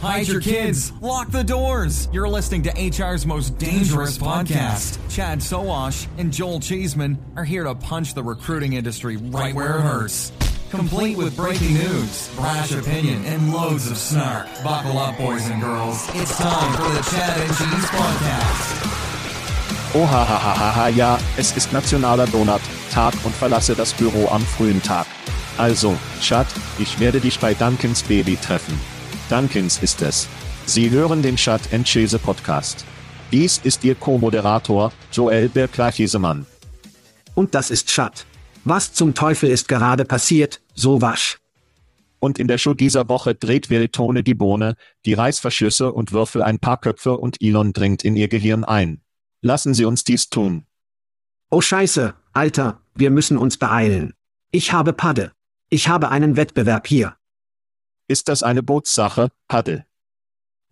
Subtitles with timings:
[0.00, 0.92] Hide your kids.
[1.02, 2.08] Lock the doors.
[2.10, 4.98] You're listening to HR's most dangerous podcast.
[5.14, 9.82] Chad Soash and Joel Cheeseman are here to punch the recruiting industry right where it
[9.82, 10.32] hurts.
[10.70, 14.46] Complete with breaking news, brash opinion, and loads of snark.
[14.64, 16.08] Buckle up, boys and girls.
[16.14, 18.86] It's time for the Chad and Cheese Podcast.
[19.92, 25.06] Ohahahaha, ja, es ist nationaler Donut, Tag und verlasse das Büro am frühen Tag.
[25.58, 26.46] Also, Chad,
[26.78, 28.99] ich werde dich bei Duncans Baby treffen.
[29.30, 30.28] Duncans ist es.
[30.66, 31.36] Sie hören den
[31.72, 32.84] and Chase Podcast.
[33.30, 36.46] Dies ist Ihr Co-Moderator, Joel Bergleichesemann.
[37.36, 38.26] Und das ist Schad.
[38.64, 41.38] Was zum Teufel ist gerade passiert, so wasch.
[42.18, 44.74] Und in der Show dieser Woche dreht Veritone die Bohne,
[45.06, 49.00] die Reißverschlüsse und Würfel ein paar Köpfe und Elon dringt in ihr Gehirn ein.
[49.42, 50.66] Lassen Sie uns dies tun.
[51.50, 54.12] Oh Scheiße, Alter, wir müssen uns beeilen.
[54.50, 55.30] Ich habe Padde.
[55.68, 57.14] Ich habe einen Wettbewerb hier.
[58.10, 59.86] Ist das eine Bootssache, Paddel?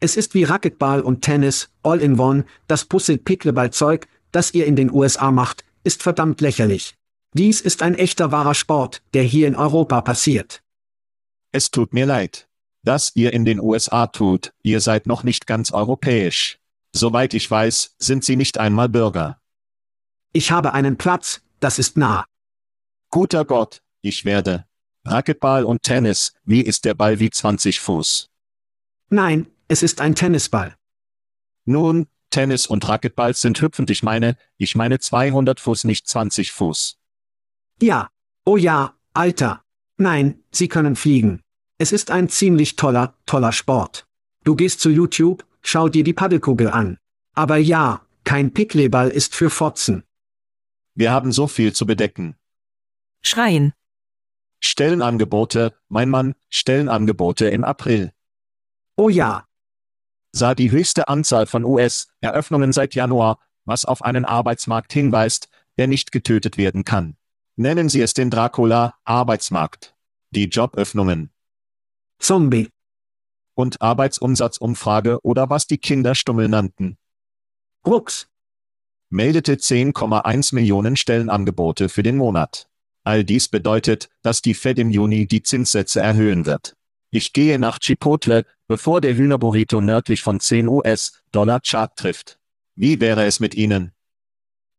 [0.01, 4.91] Es ist wie Racquetball und Tennis, all in one, das Puzzle-Pickleball-Zeug, das ihr in den
[4.91, 6.97] USA macht, ist verdammt lächerlich.
[7.35, 10.65] Dies ist ein echter wahrer Sport, der hier in Europa passiert.
[11.53, 12.49] Es tut mir leid.
[12.83, 16.59] Das ihr in den USA tut, ihr seid noch nicht ganz europäisch.
[16.93, 19.41] Soweit ich weiß, sind Sie nicht einmal Bürger.
[20.33, 22.25] Ich habe einen Platz, das ist nah.
[23.11, 24.68] Guter Gott, ich werde.
[25.11, 28.31] Racquetball und Tennis, wie ist der Ball wie 20 Fuß?
[29.11, 30.77] Nein, es ist ein Tennisball.
[31.65, 36.99] Nun, Tennis und Racquetball sind hüpfend, ich meine, ich meine 200 Fuß, nicht 20 Fuß.
[37.81, 38.11] Ja.
[38.45, 39.63] Oh ja, Alter.
[39.97, 41.43] Nein, sie können fliegen.
[41.79, 44.07] Es ist ein ziemlich toller, toller Sport.
[44.45, 46.99] Du gehst zu YouTube, schau dir die Paddelkugel an.
[47.35, 50.05] Aber ja, kein Pickleball ist für Fotzen.
[50.95, 52.37] Wir haben so viel zu bedecken.
[53.23, 53.73] Schreien.
[54.61, 58.13] Stellenangebote, mein Mann, Stellenangebote im April.
[58.97, 59.45] Oh ja.
[60.33, 65.49] Sah die höchste Anzahl von US-Eröffnungen seit Januar, was auf einen Arbeitsmarkt hinweist,
[65.79, 67.17] der nicht getötet werden kann.
[67.57, 69.95] Nennen Sie es den Dracula-Arbeitsmarkt.
[70.31, 71.31] Die Joböffnungen.
[72.19, 72.69] Zombie.
[73.55, 76.99] Und Arbeitsumsatzumfrage oder was die Kinder Stummel nannten.
[77.87, 78.29] Rucks.
[79.11, 82.69] Meldete 10,1 Millionen Stellenangebote für den Monat.
[83.09, 86.77] All dies bedeutet, dass die Fed im Juni die Zinssätze erhöhen wird.
[87.11, 92.39] Ich gehe nach Chipotle, bevor der Hühnerburrito nördlich von 10 US-Dollar Chart trifft.
[92.75, 93.93] Wie wäre es mit Ihnen?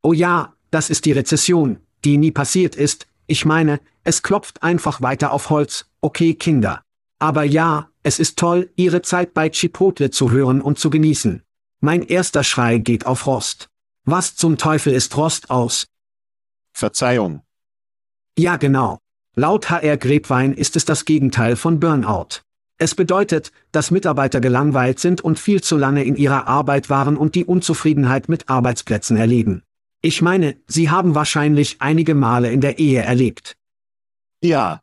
[0.00, 3.08] Oh ja, das ist die Rezession, die nie passiert ist.
[3.26, 6.84] Ich meine, es klopft einfach weiter auf Holz, okay Kinder.
[7.18, 11.42] Aber ja, es ist toll, Ihre Zeit bei Chipotle zu hören und zu genießen.
[11.80, 13.70] Mein erster Schrei geht auf Rost.
[14.04, 15.88] Was zum Teufel ist Rost aus?
[16.72, 17.42] Verzeihung.
[18.40, 19.00] Ja genau.
[19.36, 22.40] Laut HR Gräbwein ist es das Gegenteil von Burnout.
[22.78, 27.34] Es bedeutet, dass Mitarbeiter gelangweilt sind und viel zu lange in ihrer Arbeit waren und
[27.34, 29.62] die Unzufriedenheit mit Arbeitsplätzen erleben.
[30.00, 33.58] Ich meine, Sie haben wahrscheinlich einige Male in der Ehe erlebt.
[34.40, 34.80] Ja.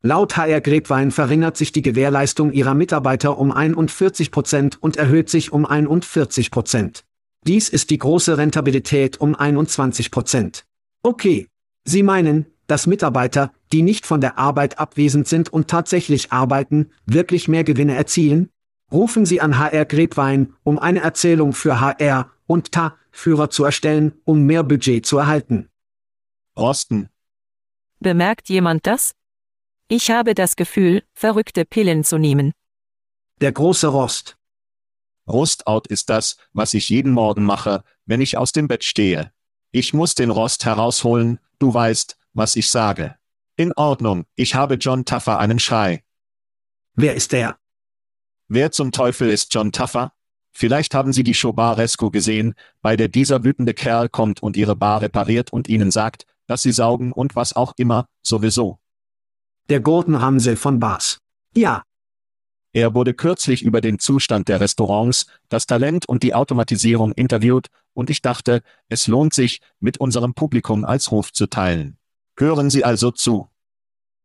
[0.00, 5.52] Laut HR Grapevine verringert sich die Gewährleistung ihrer Mitarbeiter um 41 Prozent und erhöht sich
[5.52, 7.04] um 41 Prozent.
[7.46, 10.64] Dies ist die große Rentabilität um 21 Prozent.
[11.02, 11.48] Okay.
[11.84, 17.48] Sie meinen, dass Mitarbeiter, die nicht von der Arbeit abwesend sind und tatsächlich arbeiten, wirklich
[17.48, 18.50] mehr Gewinne erzielen?
[18.90, 24.42] Rufen Sie an HR Grapevine, um eine Erzählung für HR und TA-Führer zu erstellen, um
[24.42, 25.70] mehr Budget zu erhalten.
[26.58, 27.08] Rosten.
[28.00, 29.14] Bemerkt jemand das?
[29.88, 32.52] Ich habe das Gefühl, verrückte Pillen zu nehmen.
[33.40, 34.36] Der große Rost.
[35.26, 39.32] Rostout ist das, was ich jeden Morgen mache, wenn ich aus dem Bett stehe.
[39.70, 43.16] Ich muss den Rost herausholen, du weißt, was ich sage.
[43.56, 46.02] In Ordnung, ich habe John Tuffer einen Schrei.
[46.94, 47.58] Wer ist der?
[48.48, 50.12] Wer zum Teufel ist John Tuffer?
[50.52, 54.56] Vielleicht haben Sie die Show Bar Rescue gesehen, bei der dieser wütende Kerl kommt und
[54.56, 58.78] Ihre Bar repariert und Ihnen sagt, dass Sie saugen und was auch immer, sowieso.
[59.70, 61.18] Der Gordon Ramsay von Bars.
[61.54, 61.84] Ja.
[62.74, 68.10] Er wurde kürzlich über den Zustand der Restaurants, das Talent und die Automatisierung interviewt, und
[68.10, 71.98] ich dachte, es lohnt sich, mit unserem Publikum als Ruf zu teilen.
[72.42, 73.46] Hören Sie also zu.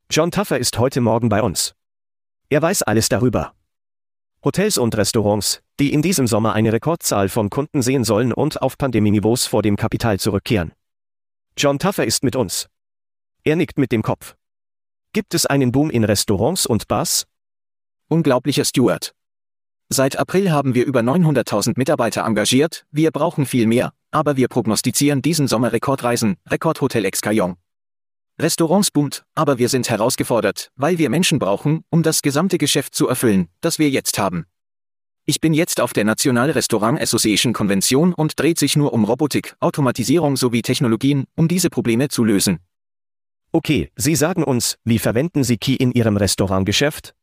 [0.09, 1.75] John Tuffer ist heute Morgen bei uns.
[2.49, 3.53] Er weiß alles darüber.
[4.43, 8.75] Hotels und Restaurants, die in diesem Sommer eine Rekordzahl von Kunden sehen sollen und auf
[8.79, 10.73] Pandemieniveaus vor dem Kapital zurückkehren.
[11.55, 12.69] John Tuffer ist mit uns.
[13.43, 14.35] Er nickt mit dem Kopf.
[15.13, 17.27] Gibt es einen Boom in Restaurants und Bars?
[18.07, 19.13] Unglaublicher Steward.
[19.89, 25.21] Seit April haben wir über 900.000 Mitarbeiter engagiert, wir brauchen viel mehr, aber wir prognostizieren
[25.21, 27.57] diesen Sommer Rekordreisen, Rekordhotel Excayong.
[28.39, 33.07] Restaurants boomt, aber wir sind herausgefordert, weil wir Menschen brauchen, um das gesamte Geschäft zu
[33.07, 34.45] erfüllen, das wir jetzt haben.
[35.25, 39.55] Ich bin jetzt auf der National Restaurant Association Konvention und dreht sich nur um Robotik,
[39.59, 42.59] Automatisierung sowie Technologien, um diese Probleme zu lösen.
[43.51, 47.15] Okay, Sie sagen uns, wie verwenden Sie Key in Ihrem Restaurantgeschäft?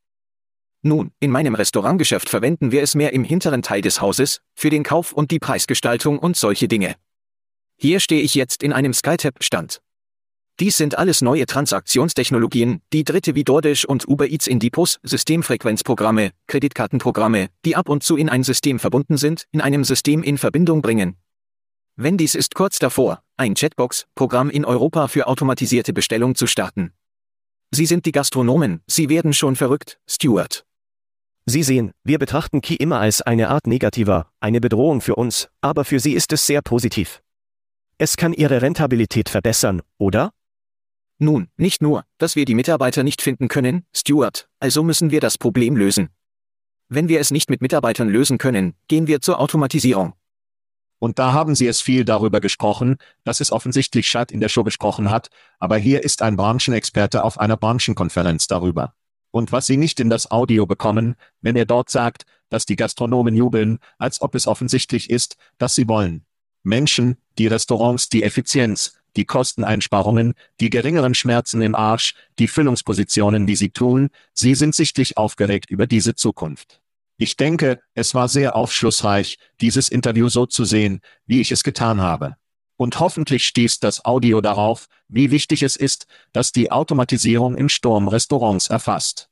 [0.81, 4.83] Nun, in meinem Restaurantgeschäft verwenden wir es mehr im hinteren Teil des Hauses, für den
[4.83, 6.95] Kauf und die Preisgestaltung und solche Dinge.
[7.77, 9.81] Hier stehe ich jetzt in einem SkyTab-Stand.
[10.61, 16.31] Dies sind alles neue Transaktionstechnologien, die Dritte wie DoorDash und Uber Eats in Depots, Systemfrequenzprogramme,
[16.47, 20.81] Kreditkartenprogramme, die ab und zu in ein System verbunden sind, in einem System in Verbindung
[20.81, 21.17] bringen.
[21.97, 26.93] Wendy's ist kurz davor, ein Chatbox-Programm in Europa für automatisierte Bestellung zu starten.
[27.71, 30.65] Sie sind die Gastronomen, Sie werden schon verrückt, Stuart.
[31.45, 35.83] Sie sehen, wir betrachten Key immer als eine Art negativer, eine Bedrohung für uns, aber
[35.83, 37.21] für Sie ist es sehr positiv.
[37.97, 40.31] Es kann Ihre Rentabilität verbessern, oder?
[41.17, 45.37] Nun, nicht nur, dass wir die Mitarbeiter nicht finden können, Stuart, also müssen wir das
[45.37, 46.09] Problem lösen.
[46.89, 50.13] Wenn wir es nicht mit Mitarbeitern lösen können, gehen wir zur Automatisierung.
[50.99, 54.63] Und da haben Sie es viel darüber gesprochen, dass es offensichtlich Schad in der Show
[54.63, 55.29] besprochen hat,
[55.59, 58.93] aber hier ist ein Branchenexperte auf einer Branchenkonferenz darüber.
[59.31, 63.35] Und was Sie nicht in das Audio bekommen, wenn er dort sagt, dass die Gastronomen
[63.35, 66.25] jubeln, als ob es offensichtlich ist, dass sie wollen.
[66.63, 73.55] Menschen, die Restaurants, die Effizienz, die Kosteneinsparungen, die geringeren Schmerzen im Arsch, die Füllungspositionen, die
[73.55, 76.81] sie tun, sie sind sichtlich aufgeregt über diese Zukunft.
[77.17, 82.01] Ich denke, es war sehr aufschlussreich, dieses Interview so zu sehen, wie ich es getan
[82.01, 82.35] habe.
[82.77, 88.09] Und hoffentlich stieß das Audio darauf, wie wichtig es ist, dass die Automatisierung im Sturm
[88.09, 89.29] Restaurants erfasst.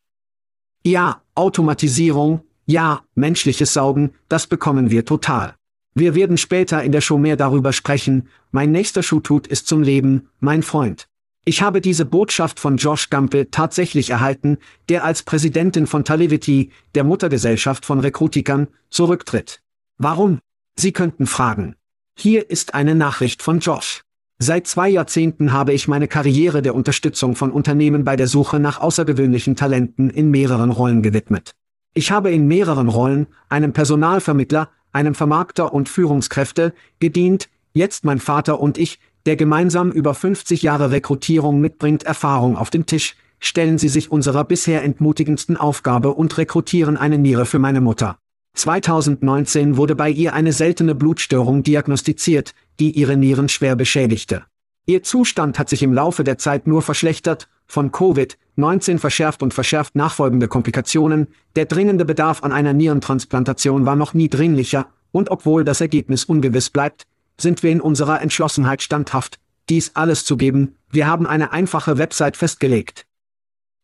[0.86, 5.56] Ja, Automatisierung, ja, menschliches Saugen, das bekommen wir total.
[5.96, 10.30] Wir werden später in der Show mehr darüber sprechen, mein nächster Schuhtut ist zum Leben,
[10.40, 11.08] mein Freund.
[11.46, 14.58] Ich habe diese Botschaft von Josh Gampel tatsächlich erhalten,
[14.90, 19.62] der als Präsidentin von Talivity, der Muttergesellschaft von Rekrutikern, zurücktritt.
[19.98, 20.40] Warum?
[20.76, 21.76] Sie könnten fragen.
[22.18, 24.04] Hier ist eine Nachricht von Josh.
[24.40, 28.80] Seit zwei Jahrzehnten habe ich meine Karriere der Unterstützung von Unternehmen bei der Suche nach
[28.80, 31.56] außergewöhnlichen Talenten in mehreren Rollen gewidmet.
[31.94, 38.60] Ich habe in mehreren Rollen, einem Personalvermittler, einem Vermarkter und Führungskräfte, gedient, jetzt mein Vater
[38.60, 43.90] und ich, der gemeinsam über 50 Jahre Rekrutierung mitbringt Erfahrung auf den Tisch, stellen Sie
[43.90, 48.18] sich unserer bisher entmutigendsten Aufgabe und rekrutieren eine Niere für meine Mutter.
[48.56, 54.44] 2019 wurde bei ihr eine seltene Blutstörung diagnostiziert, die ihre Nieren schwer beschädigte.
[54.86, 59.96] Ihr Zustand hat sich im Laufe der Zeit nur verschlechtert, von Covid-19 verschärft und verschärft
[59.96, 65.80] nachfolgende Komplikationen, der dringende Bedarf an einer Nierentransplantation war noch nie dringlicher, und obwohl das
[65.80, 67.06] Ergebnis ungewiss bleibt,
[67.40, 69.40] sind wir in unserer Entschlossenheit standhaft,
[69.70, 73.06] dies alles zu geben, wir haben eine einfache Website festgelegt.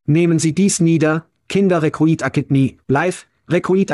[0.06, 2.24] Nehmen Sie dies nieder, Kinder Recruit
[2.88, 3.92] live, Recruit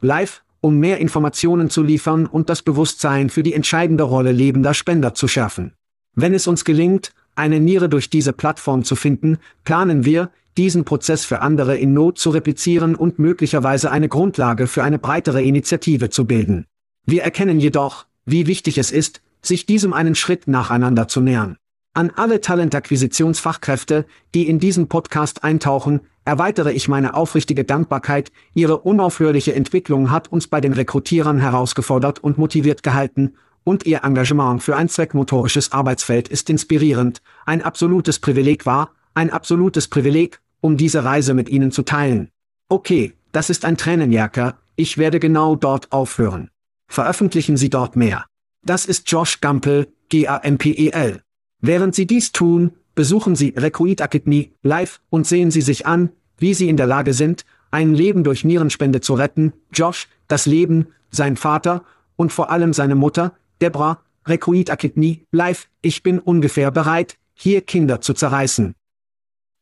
[0.00, 5.14] live, um mehr Informationen zu liefern und das Bewusstsein für die entscheidende Rolle lebender Spender
[5.14, 5.72] zu schärfen.
[6.14, 11.24] Wenn es uns gelingt, eine Niere durch diese Plattform zu finden, planen wir, diesen Prozess
[11.24, 16.26] für andere in Not zu replizieren und möglicherweise eine Grundlage für eine breitere Initiative zu
[16.26, 16.66] bilden.
[17.06, 21.56] Wir erkennen jedoch, wie wichtig es ist, sich diesem einen Schritt nacheinander zu nähern.
[21.92, 29.54] An alle Talentakquisitionsfachkräfte, die in diesen Podcast eintauchen, erweitere ich meine aufrichtige Dankbarkeit, Ihre unaufhörliche
[29.54, 34.88] Entwicklung hat uns bei den Rekrutierern herausgefordert und motiviert gehalten, und Ihr Engagement für ein
[34.88, 41.48] zweckmotorisches Arbeitsfeld ist inspirierend, ein absolutes Privileg war, ein absolutes Privileg, um diese Reise mit
[41.48, 42.30] Ihnen zu teilen.
[42.68, 46.50] Okay, das ist ein Tränenjäger, ich werde genau dort aufhören.
[46.88, 48.26] Veröffentlichen Sie dort mehr.
[48.64, 51.22] Das ist Josh Gampel, G-A-M-P-E-L.
[51.60, 56.54] Während Sie dies tun, besuchen Sie Recruit Academy live und sehen Sie sich an, wie
[56.54, 59.52] Sie in der Lage sind, ein Leben durch Nierenspende zu retten.
[59.72, 61.84] Josh, das Leben, sein Vater
[62.16, 65.68] und vor allem seine Mutter, Debra, Recruit Academy live.
[65.82, 68.74] Ich bin ungefähr bereit, hier Kinder zu zerreißen.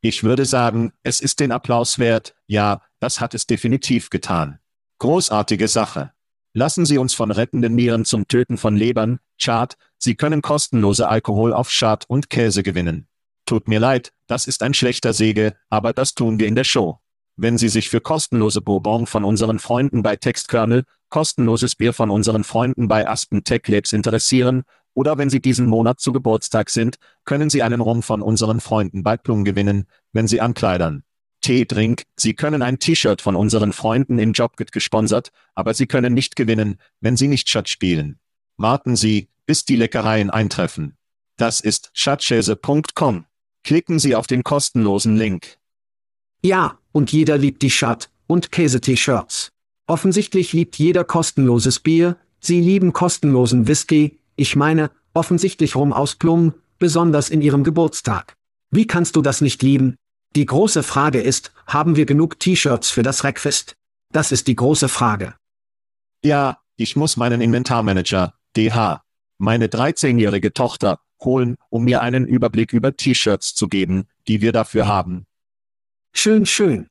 [0.01, 4.59] Ich würde sagen, es ist den Applaus wert, ja, das hat es definitiv getan.
[4.99, 6.13] Großartige Sache.
[6.55, 11.53] Lassen Sie uns von rettenden Nieren zum Töten von Lebern, Chart, Sie können kostenlose Alkohol
[11.53, 13.09] auf Chart und Käse gewinnen.
[13.47, 17.01] Tut mir leid, das ist ein schlechter Säge, aber das tun wir in der Show.
[17.37, 22.45] Wenn Sie sich für kostenlose Bourbon von unseren Freunden bei Textkernel, kostenloses Bier von unseren
[22.45, 27.51] Freunden bei Aspen Tech Labs interessieren, oder wenn Sie diesen Monat zu Geburtstag sind, können
[27.51, 31.05] Sie einen Rum von unseren Freunden bei Plum gewinnen, wenn Sie ankleidern.
[31.41, 36.15] Tee Drink, Sie können ein T-Shirt von unseren Freunden im Jobkit gesponsert, aber Sie können
[36.15, 38.19] nicht gewinnen, wenn Sie nicht Schatz spielen.
[38.57, 40.97] Warten Sie, bis die Leckereien eintreffen.
[41.37, 43.25] Das ist schatzschäse.com.
[43.63, 45.59] Klicken Sie auf den kostenlosen Link.
[46.43, 49.53] Ja, und jeder liebt die Schat- und Käse-T-Shirts.
[49.89, 56.53] Offensichtlich liebt jeder kostenloses Bier, Sie lieben kostenlosen Whisky, ich meine, offensichtlich Rum aus Plum,
[56.79, 58.37] besonders in ihrem Geburtstag.
[58.71, 59.97] Wie kannst du das nicht lieben?
[60.37, 63.77] Die große Frage ist, haben wir genug T-Shirts für das Rackfest?
[64.13, 65.35] Das ist die große Frage.
[66.23, 69.03] Ja, ich muss meinen Inventarmanager, DH,
[69.39, 74.87] meine 13-jährige Tochter, holen, um mir einen Überblick über T-Shirts zu geben, die wir dafür
[74.87, 75.27] haben.
[76.13, 76.89] Schön, schön.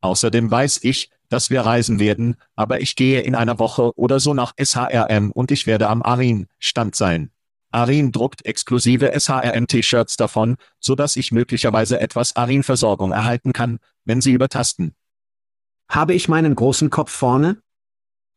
[0.00, 4.34] Außerdem weiß ich, dass wir reisen werden, aber ich gehe in einer Woche oder so
[4.34, 7.32] nach SHRM und ich werde am Arin-Stand sein.
[7.72, 14.30] Arin druckt exklusive SHRM-T-Shirts davon, so dass ich möglicherweise etwas Arin-Versorgung erhalten kann, wenn Sie
[14.30, 14.94] übertasten.
[15.88, 17.60] Habe ich meinen großen Kopf vorne?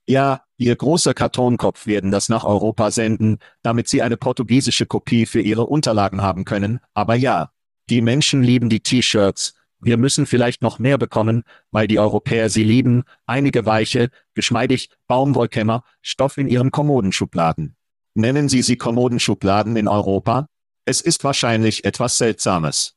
[0.08, 5.42] Ja, Ihr großer Kartonkopf werden das nach Europa senden, damit Sie eine portugiesische Kopie für
[5.42, 7.51] Ihre Unterlagen haben können, aber ja.
[7.92, 12.64] Die Menschen lieben die T-Shirts, wir müssen vielleicht noch mehr bekommen, weil die Europäer sie
[12.64, 17.76] lieben, einige weiche, geschmeidig, Baumwollkämmer, Stoff in ihren Kommodenschubladen.
[18.14, 20.48] Nennen Sie sie Kommodenschubladen in Europa?
[20.86, 22.96] Es ist wahrscheinlich etwas Seltsames.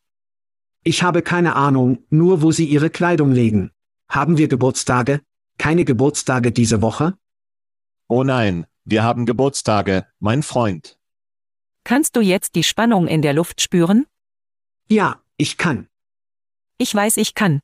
[0.83, 3.71] Ich habe keine Ahnung, nur wo Sie Ihre Kleidung legen.
[4.09, 5.21] Haben wir Geburtstage?
[5.59, 7.19] Keine Geburtstage diese Woche?
[8.09, 10.99] Oh nein, wir haben Geburtstage, mein Freund.
[11.85, 14.07] Kannst du jetzt die Spannung in der Luft spüren?
[14.89, 15.90] Ja, ich kann.
[16.83, 17.61] Ich weiß, ich kann.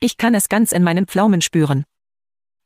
[0.00, 1.84] Ich kann es ganz in meinen Pflaumen spüren.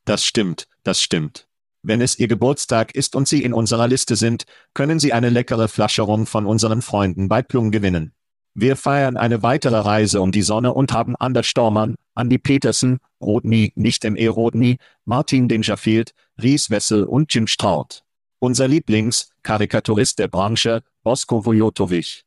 [0.03, 1.47] Das stimmt, das stimmt.
[1.83, 4.43] Wenn es Ihr Geburtstag ist und Sie in unserer Liste sind,
[4.73, 8.11] können Sie eine leckere Flasche Rum von unseren Freunden bei Plum gewinnen.
[8.53, 13.71] Wir feiern eine weitere Reise um die Sonne und haben Anders Stormann, Andy Peterson, Rodney,
[13.75, 14.27] nicht M.E.
[14.27, 16.11] Rodney, Martin Dangerfield,
[16.43, 18.03] Ries Wessel und Jim Straut.
[18.39, 22.25] Unser Lieblings-Karikaturist der Branche, Bosko Vojotovic.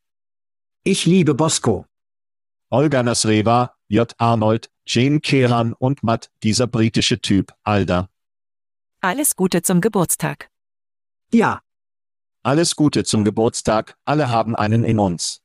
[0.83, 1.85] Ich liebe Bosko.
[2.73, 4.15] Olga Nasreva, J.
[4.17, 8.09] Arnold, Jane Keran und Matt, dieser britische Typ, Alda.
[8.99, 10.49] Alles Gute zum Geburtstag.
[11.31, 11.61] Ja,
[12.41, 15.43] Alles Gute zum Geburtstag, alle haben einen in uns.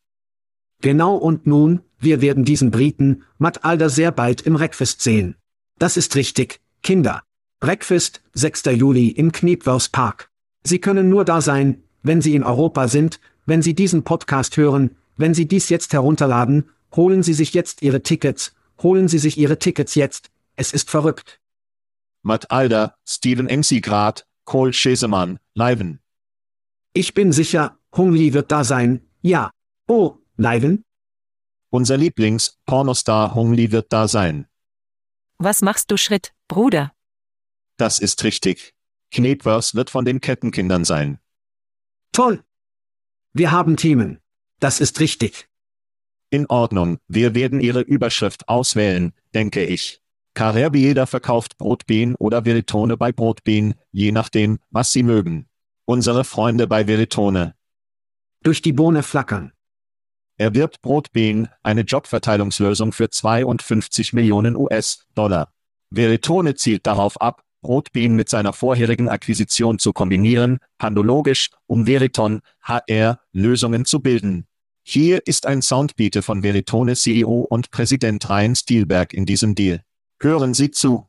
[0.80, 5.36] genau und nun, wir werden diesen Briten, Matt Alder sehr bald im Reckfest sehen.
[5.78, 7.24] Das ist richtig, Kinder.
[7.62, 8.62] Reckfest, 6.
[8.72, 10.30] Juli im Kniepwers Park.
[10.64, 14.96] Sie können nur da sein, wenn Sie in Europa sind, wenn Sie diesen Podcast hören,
[15.18, 19.58] wenn Sie dies jetzt herunterladen, holen Sie sich jetzt Ihre Tickets, holen Sie sich Ihre
[19.58, 21.40] Tickets jetzt, es ist verrückt.
[22.22, 26.00] Matt Alda, Steven MC Grad, Cole Schesemann, Leiven.
[26.92, 29.50] Ich bin sicher, Hung Lee wird da sein, ja.
[29.86, 30.84] Oh, Leiven?
[31.70, 34.46] Unser Lieblings-Pornostar Hung Lee wird da sein.
[35.38, 36.92] Was machst du Schritt, Bruder?
[37.76, 38.74] Das ist richtig.
[39.10, 41.18] Knetverse wird von den Kettenkindern sein.
[42.12, 42.42] Toll.
[43.32, 44.20] Wir haben Themen.
[44.58, 45.47] Das ist richtig.
[46.30, 50.02] In Ordnung, wir werden Ihre Überschrift auswählen, denke ich.
[50.34, 55.48] Carrerbieder verkauft Brotbean oder Veritone bei Brotbean, je nachdem, was Sie mögen.
[55.86, 57.54] Unsere Freunde bei Veritone.
[58.42, 59.52] Durch die Bohne flackern.
[60.36, 65.52] Er wirbt Brotbean, eine Jobverteilungslösung für 52 Millionen US-Dollar.
[65.90, 73.18] Veritone zielt darauf ab, Brotbean mit seiner vorherigen Akquisition zu kombinieren, pandologisch, um Veriton, HR,
[73.32, 74.46] Lösungen zu bilden.
[74.90, 79.82] Hier ist ein Soundbiete von Veritone CEO und Präsident Ryan Stielberg in diesem Deal.
[80.18, 81.06] Hören Sie zu.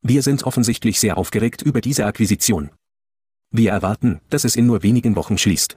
[0.00, 2.70] Wir sind offensichtlich sehr aufgeregt über diese Akquisition.
[3.50, 5.74] Wir erwarten, dass es in nur wenigen Wochen schließt.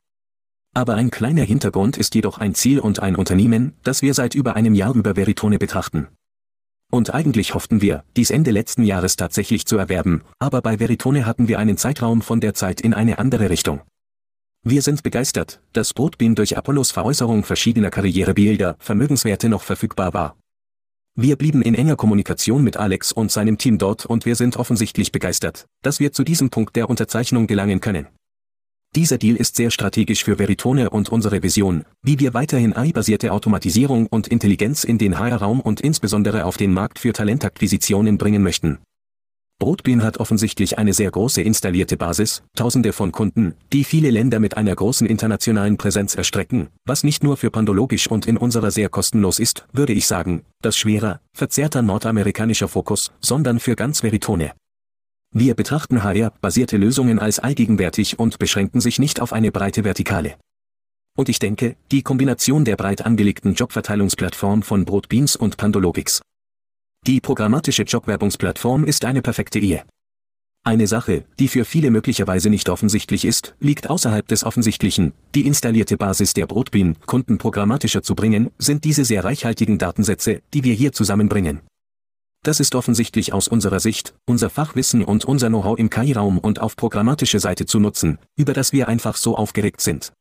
[0.75, 4.55] Aber ein kleiner Hintergrund ist jedoch ein Ziel und ein Unternehmen, das wir seit über
[4.55, 6.09] einem Jahr über Veritone betrachten.
[6.91, 11.47] Und eigentlich hofften wir, dies Ende letzten Jahres tatsächlich zu erwerben, aber bei Veritone hatten
[11.47, 13.81] wir einen Zeitraum von der Zeit in eine andere Richtung.
[14.69, 20.35] Wir sind begeistert, dass Brotbean durch Apollos Veräußerung verschiedener Karrierebilder, Vermögenswerte noch verfügbar war.
[21.15, 25.13] Wir blieben in enger Kommunikation mit Alex und seinem Team dort und wir sind offensichtlich
[25.13, 28.07] begeistert, dass wir zu diesem Punkt der Unterzeichnung gelangen können.
[28.93, 34.07] Dieser Deal ist sehr strategisch für Veritone und unsere Vision, wie wir weiterhin AI-basierte Automatisierung
[34.07, 38.79] und Intelligenz in den HR-Raum und insbesondere auf den Markt für Talentakquisitionen bringen möchten.
[39.59, 44.55] Brotbean hat offensichtlich eine sehr große installierte Basis, tausende von Kunden, die viele Länder mit
[44.55, 49.39] einer großen internationalen Präsenz erstrecken, was nicht nur für Pandologisch und in unserer sehr kostenlos
[49.39, 54.51] ist, würde ich sagen, das schwerer, verzerrter nordamerikanischer Fokus, sondern für ganz Veritone.
[55.33, 60.35] Wir betrachten HR-basierte Lösungen als allgegenwärtig und beschränken sich nicht auf eine breite Vertikale.
[61.15, 66.21] Und ich denke, die Kombination der breit angelegten Jobverteilungsplattform von Brotbeans und Pandologix
[67.07, 69.83] die programmatische Jobwerbungsplattform ist eine perfekte Ehe.
[70.65, 75.13] Eine Sache, die für viele möglicherweise nicht offensichtlich ist, liegt außerhalb des Offensichtlichen.
[75.33, 80.65] Die installierte Basis der Brotbean, Kunden programmatischer zu bringen, sind diese sehr reichhaltigen Datensätze, die
[80.65, 81.61] wir hier zusammenbringen.
[82.43, 86.75] Das ist offensichtlich aus unserer Sicht, unser Fachwissen und unser Know-how im KI-Raum und auf
[86.75, 90.11] programmatische Seite zu nutzen, über das wir einfach so aufgeregt sind.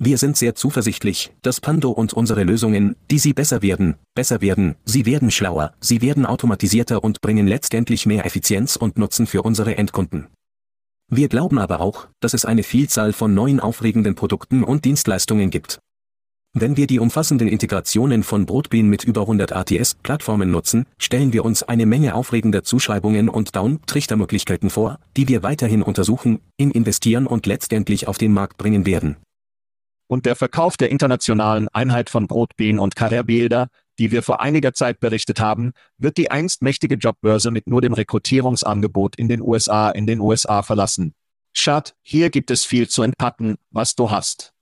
[0.00, 4.76] Wir sind sehr zuversichtlich, dass Pando und unsere Lösungen, die sie besser werden, besser werden,
[4.84, 9.76] sie werden schlauer, sie werden automatisierter und bringen letztendlich mehr Effizienz und Nutzen für unsere
[9.76, 10.28] Endkunden.
[11.10, 15.80] Wir glauben aber auch, dass es eine Vielzahl von neuen aufregenden Produkten und Dienstleistungen gibt.
[16.54, 21.64] Wenn wir die umfassenden Integrationen von Brotbean mit über 100 ATS-Plattformen nutzen, stellen wir uns
[21.64, 28.06] eine Menge aufregender Zuschreibungen und Down-Trichtermöglichkeiten vor, die wir weiterhin untersuchen, in investieren und letztendlich
[28.06, 29.16] auf den Markt bringen werden
[30.08, 33.68] und der Verkauf der internationalen Einheit von Brotbean und Carrerbilder,
[33.98, 37.92] die wir vor einiger Zeit berichtet haben, wird die einst mächtige Jobbörse mit nur dem
[37.92, 41.14] Rekrutierungsangebot in den USA in den USA verlassen.
[41.52, 44.52] Schad, hier gibt es viel zu entpacken, was du hast.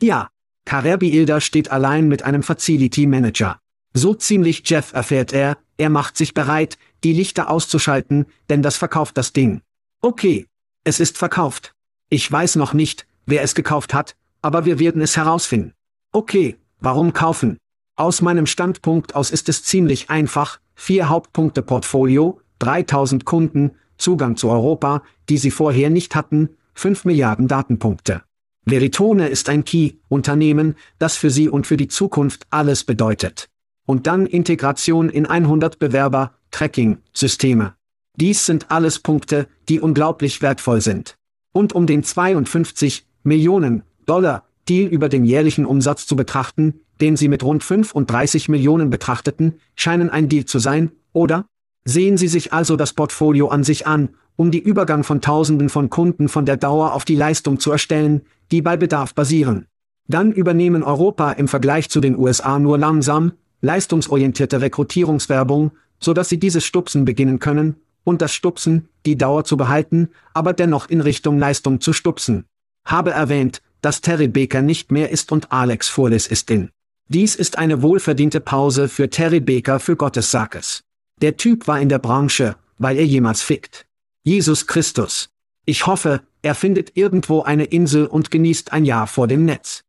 [0.00, 0.30] Ja,
[0.64, 3.60] Carrerbilder steht allein mit einem Facility Manager.
[3.94, 9.18] So ziemlich Jeff erfährt er, er macht sich bereit, die Lichter auszuschalten, denn das verkauft
[9.18, 9.62] das Ding.
[10.00, 10.46] Okay,
[10.84, 11.74] es ist verkauft.
[12.08, 15.72] Ich weiß noch nicht, wer es gekauft hat, aber wir werden es herausfinden.
[16.12, 17.58] Okay, warum kaufen?
[17.96, 24.50] Aus meinem Standpunkt aus ist es ziemlich einfach, vier Hauptpunkte Portfolio, 3000 Kunden, Zugang zu
[24.50, 28.22] Europa, die sie vorher nicht hatten, 5 Milliarden Datenpunkte.
[28.64, 33.48] Veritone ist ein Key-Unternehmen, das für sie und für die Zukunft alles bedeutet.
[33.86, 37.74] Und dann Integration in 100 Bewerber, Tracking-Systeme.
[38.16, 41.16] Dies sind alles Punkte, die unglaublich wertvoll sind.
[41.52, 47.28] Und um den 52 Millionen Dollar Deal über den jährlichen Umsatz zu betrachten, den Sie
[47.28, 51.46] mit rund 35 Millionen betrachteten, scheinen ein Deal zu sein, oder?
[51.84, 55.90] Sehen Sie sich also das Portfolio an sich an, um die Übergang von Tausenden von
[55.90, 59.66] Kunden von der Dauer auf die Leistung zu erstellen, die bei Bedarf basieren.
[60.08, 66.38] Dann übernehmen Europa im Vergleich zu den USA nur langsam, leistungsorientierte Rekrutierungswerbung, so dass sie
[66.38, 71.38] dieses Stupsen beginnen können, und das Stupsen, die Dauer zu behalten, aber dennoch in Richtung
[71.38, 72.46] Leistung zu stupsen.
[72.84, 76.70] Habe erwähnt, dass Terry Baker nicht mehr ist und Alex Furlis ist in.
[77.08, 80.82] Dies ist eine wohlverdiente Pause für Terry Baker für Gottes Sackes.
[81.20, 83.86] Der Typ war in der Branche, weil er jemals fickt.
[84.22, 85.28] Jesus Christus.
[85.66, 89.84] Ich hoffe, er findet irgendwo eine Insel und genießt ein Jahr vor dem Netz.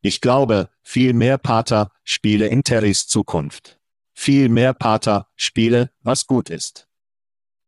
[0.00, 3.78] Ich glaube, viel mehr Pater, spiele in Terrys Zukunft.
[4.12, 6.88] Viel mehr Pater, spiele, was gut ist.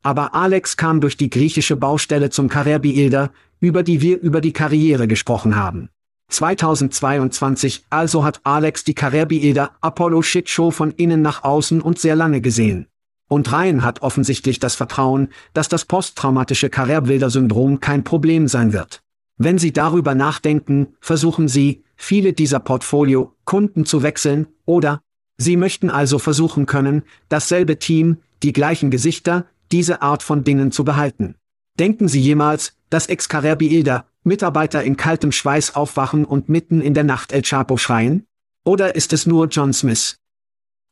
[0.05, 5.09] Aber Alex kam durch die griechische Baustelle zum Karerbi-Ilder, über die wir über die Karriere
[5.09, 5.88] gesprochen haben.
[6.29, 12.17] 2022 also hat Alex die Karerbi-Ilder Apollo Shit Show von innen nach außen und sehr
[12.17, 12.87] lange gesehen.
[13.29, 19.01] Und Ryan hat offensichtlich das Vertrauen, dass das posttraumatische Karrierbilder-Syndrom kein Problem sein wird.
[19.38, 25.01] Wenn Sie darüber nachdenken, versuchen Sie, viele dieser Portfolio-Kunden zu wechseln, oder?
[25.38, 30.85] Sie möchten also versuchen können, dasselbe Team, die gleichen Gesichter, diese Art von Dingen zu
[30.85, 31.37] behalten.
[31.79, 37.33] Denken Sie jemals, dass Excarerbiilda, Mitarbeiter in kaltem Schweiß aufwachen und mitten in der Nacht
[37.33, 38.27] El Chapo schreien?
[38.64, 40.18] Oder ist es nur John Smith?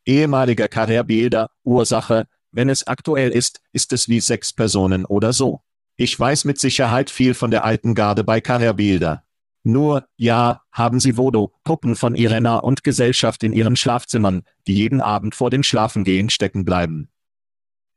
[0.04, 5.62] Ehemaliger Karrierebilder, Ursache, wenn es aktuell ist, ist es wie sechs Personen oder so.
[5.96, 9.22] Ich weiß mit Sicherheit viel von der alten Garde bei Karrierebilder.
[9.64, 15.00] Nur, ja, haben Sie Vodo, Puppen von Irena und Gesellschaft in Ihren Schlafzimmern, die jeden
[15.00, 17.08] Abend vor dem Schlafengehen stecken bleiben.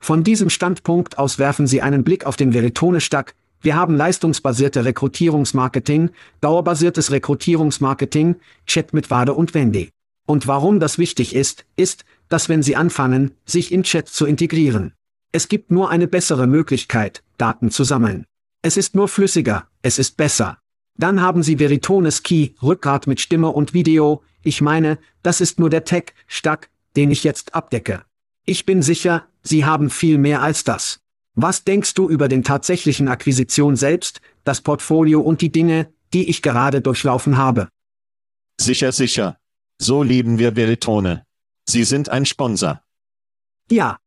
[0.05, 3.33] Von diesem Standpunkt aus werfen Sie einen Blick auf den Veritone-Stack.
[3.61, 8.35] Wir haben leistungsbasierte Rekrutierungsmarketing, dauerbasiertes Rekrutierungsmarketing,
[8.67, 9.89] Chat mit Wade und Wendy.
[10.27, 14.93] Und warum das wichtig ist, ist, dass wenn Sie anfangen, sich in Chat zu integrieren.
[15.31, 18.27] Es gibt nur eine bessere Möglichkeit, Daten zu sammeln.
[18.61, 20.59] Es ist nur flüssiger, es ist besser.
[20.99, 25.71] Dann haben Sie Veritones Key, Rückgrat mit Stimme und Video, ich meine, das ist nur
[25.71, 28.03] der Tech-Stack, den ich jetzt abdecke.
[28.45, 30.99] Ich bin sicher, Sie haben viel mehr als das.
[31.33, 36.41] Was denkst du über den tatsächlichen Akquisition selbst, das Portfolio und die Dinge, die ich
[36.43, 37.69] gerade durchlaufen habe?
[38.59, 39.37] Sicher, sicher.
[39.79, 41.25] So lieben wir Veritone.
[41.67, 42.81] Sie sind ein Sponsor.
[43.69, 43.97] Ja.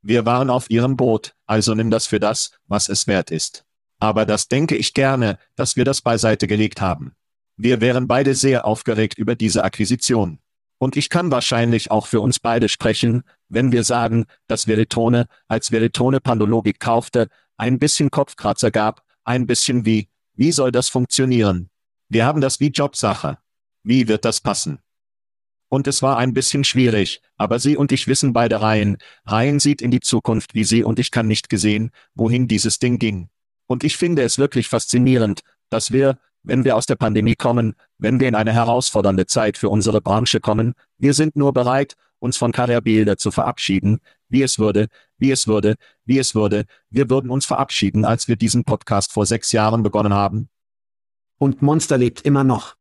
[0.00, 3.64] Wir waren auf Ihrem Boot, also nimm das für das, was es wert ist.
[3.98, 7.16] Aber das denke ich gerne, dass wir das beiseite gelegt haben.
[7.56, 10.38] Wir wären beide sehr aufgeregt über diese Akquisition.
[10.78, 15.70] Und ich kann wahrscheinlich auch für uns beide sprechen, wenn wir sagen, dass Veritone, als
[15.72, 21.70] Veritone Pandologik kaufte, ein bisschen Kopfkratzer gab, ein bisschen wie, wie soll das funktionieren?
[22.08, 23.38] Wir haben das wie Jobsache.
[23.82, 24.78] Wie wird das passen?
[25.68, 28.98] Und es war ein bisschen schwierig, aber Sie und ich wissen beide Reihen.
[29.24, 32.98] Reihen sieht in die Zukunft wie Sie und ich kann nicht gesehen, wohin dieses Ding
[32.98, 33.28] ging.
[33.66, 38.20] Und ich finde es wirklich faszinierend, dass wir, wenn wir aus der Pandemie kommen, wenn
[38.20, 42.52] wir in eine herausfordernde Zeit für unsere Branche kommen, wir sind nur bereit, uns von
[42.52, 47.46] Karrierebilder zu verabschieden, wie es würde, wie es würde, wie es würde, wir würden uns
[47.46, 50.48] verabschieden, als wir diesen Podcast vor sechs Jahren begonnen haben.
[51.38, 52.76] Und Monster lebt immer noch.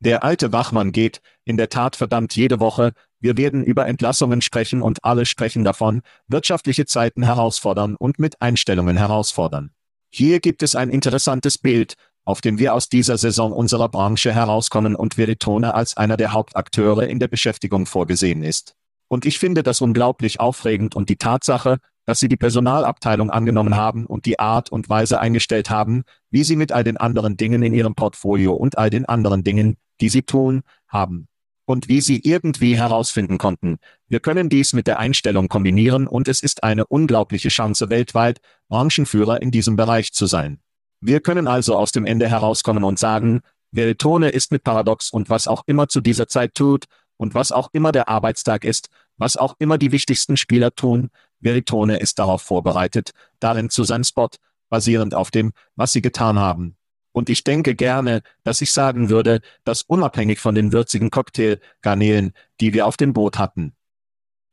[0.00, 4.82] Der alte Wachmann geht, in der Tat verdammt jede Woche, wir werden über Entlassungen sprechen
[4.82, 9.70] und alle sprechen davon, wirtschaftliche Zeiten herausfordern und mit Einstellungen herausfordern.
[10.10, 11.94] Hier gibt es ein interessantes Bild,
[12.26, 17.06] auf dem wir aus dieser Saison unserer Branche herauskommen und Veritone als einer der Hauptakteure
[17.06, 18.74] in der Beschäftigung vorgesehen ist.
[19.08, 24.06] Und ich finde das unglaublich aufregend und die Tatsache, dass sie die Personalabteilung angenommen haben
[24.06, 27.72] und die Art und Weise eingestellt haben, wie sie mit all den anderen Dingen in
[27.72, 31.28] ihrem Portfolio und all den anderen Dingen, die sie tun, haben
[31.64, 33.78] und wie sie irgendwie herausfinden konnten.
[34.08, 39.42] Wir können dies mit der Einstellung kombinieren und es ist eine unglaubliche Chance weltweit, Branchenführer
[39.42, 40.58] in diesem Bereich zu sein.
[41.06, 43.40] Wir können also aus dem Ende herauskommen und sagen,
[43.70, 47.68] Veritone ist mit Paradox und was auch immer zu dieser Zeit tut, und was auch
[47.72, 53.12] immer der Arbeitstag ist, was auch immer die wichtigsten Spieler tun, Veritone ist darauf vorbereitet,
[53.38, 54.30] darin zu sein Spot,
[54.68, 56.76] basierend auf dem, was sie getan haben.
[57.12, 62.74] Und ich denke gerne, dass ich sagen würde, dass unabhängig von den würzigen Cocktailgarnelen, die
[62.74, 63.76] wir auf dem Boot hatten.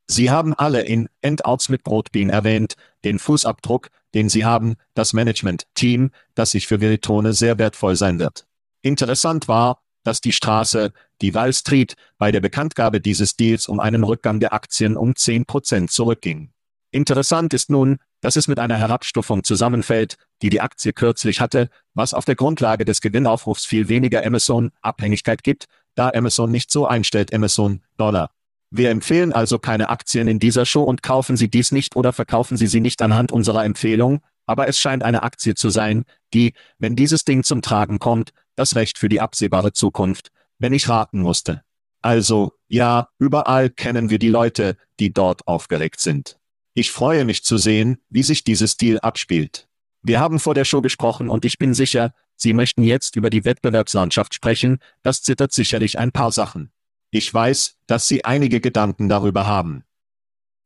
[0.07, 6.11] Sie haben alle in Endouts mit Brotbean erwähnt, den Fußabdruck, den Sie haben, das Management-Team,
[6.35, 8.45] das sich für Veritone sehr wertvoll sein wird.
[8.81, 14.03] Interessant war, dass die Straße, die Wall Street, bei der Bekanntgabe dieses Deals um einen
[14.03, 16.51] Rückgang der Aktien um 10 Prozent zurückging.
[16.91, 22.13] Interessant ist nun, dass es mit einer Herabstufung zusammenfällt, die die Aktie kürzlich hatte, was
[22.13, 27.81] auf der Grundlage des Gewinnaufrufs viel weniger Amazon-Abhängigkeit gibt, da Amazon nicht so einstellt Amazon
[27.97, 28.29] Dollar.
[28.75, 32.57] Wir empfehlen also keine Aktien in dieser Show und kaufen Sie dies nicht oder verkaufen
[32.57, 36.95] Sie sie nicht anhand unserer Empfehlung, aber es scheint eine Aktie zu sein, die, wenn
[36.95, 41.62] dieses Ding zum Tragen kommt, das Recht für die absehbare Zukunft, wenn ich raten musste.
[42.01, 46.39] Also, ja, überall kennen wir die Leute, die dort aufgeregt sind.
[46.73, 49.67] Ich freue mich zu sehen, wie sich dieses Deal abspielt.
[50.01, 53.45] Wir haben vor der Show gesprochen und ich bin sicher, Sie möchten jetzt über die
[53.45, 56.72] Wettbewerbslandschaft sprechen, das zittert sicherlich ein paar Sachen.
[57.15, 59.84] Ich weiß, dass Sie einige Gedanken darüber haben.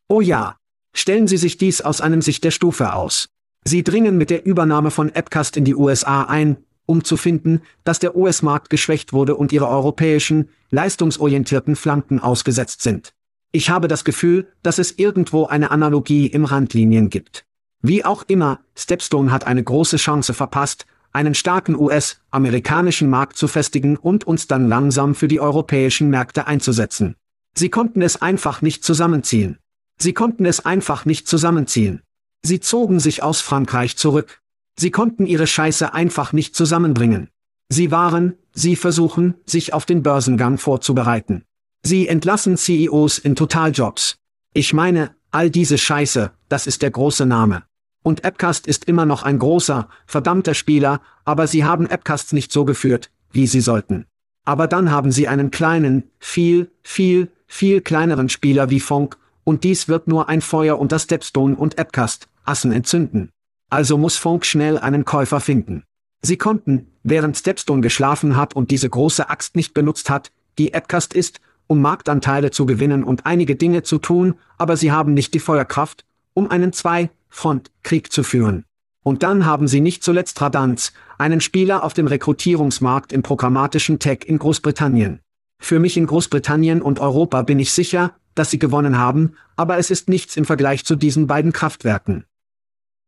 [0.08, 0.56] Oh ja.
[0.94, 3.28] Stellen Sie sich dies aus einem Sicht der Stufe aus.
[3.66, 6.56] Sie dringen mit der Übernahme von Appcast in die USA ein,
[6.86, 13.14] um zu finden, dass der US-Markt geschwächt wurde und ihre europäischen, leistungsorientierten Flanken ausgesetzt sind.
[13.52, 17.46] Ich habe das Gefühl, dass es irgendwo eine Analogie im Randlinien gibt.
[17.82, 20.86] Wie auch immer, Stepstone hat eine große Chance verpasst,
[21.18, 27.16] einen starken US-amerikanischen Markt zu festigen und uns dann langsam für die europäischen Märkte einzusetzen.
[27.56, 29.58] Sie konnten es einfach nicht zusammenziehen.
[29.98, 32.04] Sie konnten es einfach nicht zusammenziehen.
[32.44, 34.44] Sie zogen sich aus Frankreich zurück.
[34.78, 37.30] Sie konnten ihre Scheiße einfach nicht zusammenbringen.
[37.68, 41.46] Sie waren, sie versuchen, sich auf den Börsengang vorzubereiten.
[41.82, 44.18] Sie entlassen CEOs in Totaljobs.
[44.54, 47.64] Ich meine, all diese Scheiße, das ist der große Name.
[48.04, 52.66] Und Appcast ist immer noch ein großer, verdammter Spieler, aber sie haben Appcasts nicht so
[52.66, 54.06] geführt, wie sie sollten.
[54.46, 59.88] Aber dann haben sie einen kleinen, viel, viel, viel kleineren Spieler wie Funk, und dies
[59.88, 63.30] wird nur ein Feuer unter Stepstone und Appcast, Assen entzünden.
[63.70, 65.84] Also muss Funk schnell einen Käufer finden.
[66.22, 71.14] Sie konnten, während Stepstone geschlafen hat und diese große Axt nicht benutzt hat, die Appcast
[71.14, 75.40] ist, um Marktanteile zu gewinnen und einige Dinge zu tun, aber sie haben nicht die
[75.40, 76.06] Feuerkraft,
[76.38, 78.64] um einen Zwei-Front-Krieg zu führen.
[79.02, 84.20] Und dann haben sie nicht zuletzt Radanz, einen Spieler auf dem Rekrutierungsmarkt im programmatischen Tech
[84.24, 85.22] in Großbritannien.
[85.58, 89.90] Für mich in Großbritannien und Europa bin ich sicher, dass sie gewonnen haben, aber es
[89.90, 92.26] ist nichts im Vergleich zu diesen beiden Kraftwerken.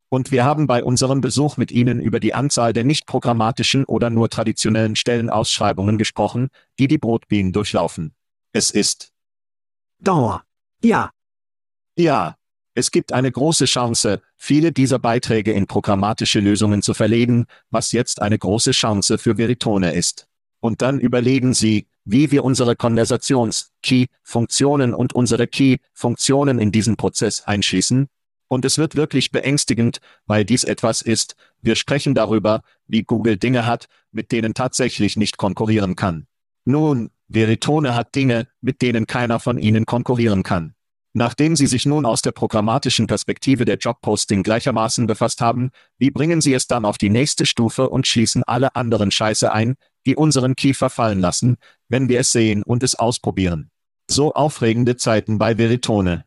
[0.09, 4.09] Und wir haben bei unserem Besuch mit Ihnen über die Anzahl der nicht programmatischen oder
[4.09, 8.15] nur traditionellen Stellenausschreibungen gesprochen, die die Brotbienen durchlaufen.
[8.53, 9.11] Es ist
[9.99, 10.41] Dauer.
[10.83, 11.11] Ja.
[11.95, 12.38] Ja.
[12.79, 18.21] Es gibt eine große Chance, viele dieser Beiträge in programmatische Lösungen zu verlegen, was jetzt
[18.21, 20.29] eine große Chance für Veritone ist.
[20.61, 28.07] Und dann überlegen Sie, wie wir unsere Konversations-Key-Funktionen und unsere Key-Funktionen in diesen Prozess einschließen,
[28.47, 33.65] und es wird wirklich beängstigend, weil dies etwas ist, wir sprechen darüber, wie Google Dinge
[33.65, 36.27] hat, mit denen tatsächlich nicht konkurrieren kann.
[36.63, 40.75] Nun, Veritone hat Dinge, mit denen keiner von ihnen konkurrieren kann.
[41.19, 46.39] Nachdem Sie sich nun aus der programmatischen Perspektive der Jobposting gleichermaßen befasst haben, wie bringen
[46.39, 50.55] Sie es dann auf die nächste Stufe und schließen alle anderen Scheiße ein, die unseren
[50.55, 51.57] Kiefer fallen lassen,
[51.89, 53.69] wenn wir es sehen und es ausprobieren.
[54.09, 56.23] So aufregende Zeiten bei Veritone.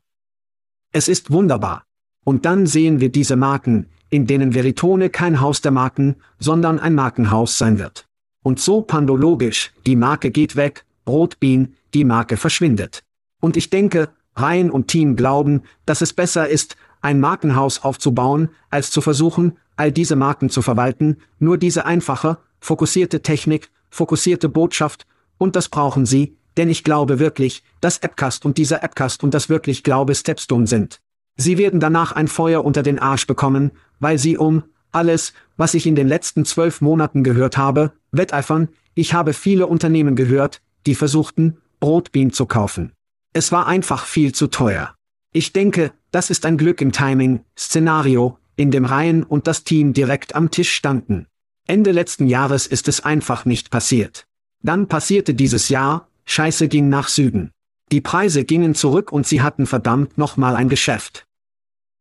[0.93, 1.87] Es ist wunderbar.
[2.23, 6.95] Und dann sehen wir diese Marken, in denen Veritone kein Haus der Marken, sondern ein
[6.95, 8.09] Markenhaus sein wird.
[8.43, 13.05] Und so pandologisch, die Marke geht weg, Brotbean, die Marke verschwindet.
[13.41, 18.91] Und ich denke, Ryan und Team glauben, dass es besser ist, ein Markenhaus aufzubauen, als
[18.91, 25.07] zu versuchen, all diese Marken zu verwalten, nur diese einfache, fokussierte Technik, fokussierte Botschaft,
[25.39, 29.49] und das brauchen sie, denn ich glaube wirklich, dass Appcast und dieser Appcast und das
[29.49, 31.01] wirklich glaube Stepstone sind.
[31.37, 35.87] Sie werden danach ein Feuer unter den Arsch bekommen, weil sie um alles, was ich
[35.87, 38.69] in den letzten zwölf Monaten gehört habe, wetteifern.
[38.95, 42.93] Ich habe viele Unternehmen gehört, die versuchten, Brotbean zu kaufen.
[43.33, 44.95] Es war einfach viel zu teuer.
[45.33, 49.95] Ich denke, das ist ein Glück im Timing, Szenario, in dem Ryan und das Team
[49.95, 51.27] direkt am Tisch standen.
[51.67, 54.27] Ende letzten Jahres ist es einfach nicht passiert.
[54.61, 57.53] Dann passierte dieses Jahr, Scheiße ging nach Süden.
[57.91, 61.27] Die Preise gingen zurück und sie hatten verdammt nochmal ein Geschäft.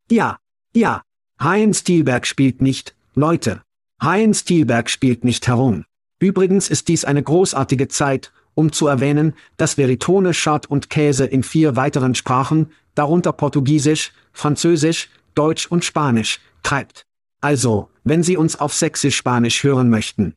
[0.09, 0.37] Ja,
[0.73, 1.03] ja,
[1.41, 3.61] Ryan Stielberg spielt nicht, Leute.
[4.03, 5.85] Ryan Stielberg spielt nicht herum.
[6.19, 11.43] Übrigens ist dies eine großartige Zeit, um zu erwähnen, dass Veritone Schad und Käse in
[11.43, 17.05] vier weiteren Sprachen, darunter Portugiesisch, Französisch, Deutsch und Spanisch, treibt.
[17.39, 20.35] Also, wenn Sie uns auf Sächsisch-Spanisch hören möchten.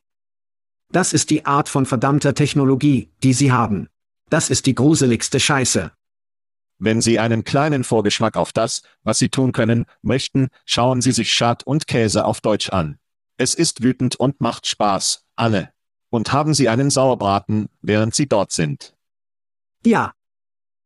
[0.91, 3.89] Das ist die Art von verdammter Technologie, die Sie haben.
[4.29, 5.91] Das ist die gruseligste Scheiße.
[6.77, 11.31] Wenn Sie einen kleinen Vorgeschmack auf das, was Sie tun können, möchten, schauen Sie sich
[11.31, 12.97] Schad und Käse auf Deutsch an.
[13.37, 15.74] Es ist wütend und macht Spaß, alle.
[16.15, 18.95] Und haben Sie einen Sauerbraten, während Sie dort sind.
[19.85, 20.13] Ja.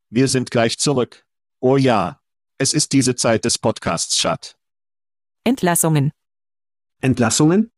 [0.09, 1.23] Wir sind gleich zurück.
[1.59, 2.19] Oh ja.
[2.57, 4.57] Es ist diese Zeit des Podcasts, Schad.
[5.43, 6.13] Entlassungen.
[6.99, 7.69] Entlassungen?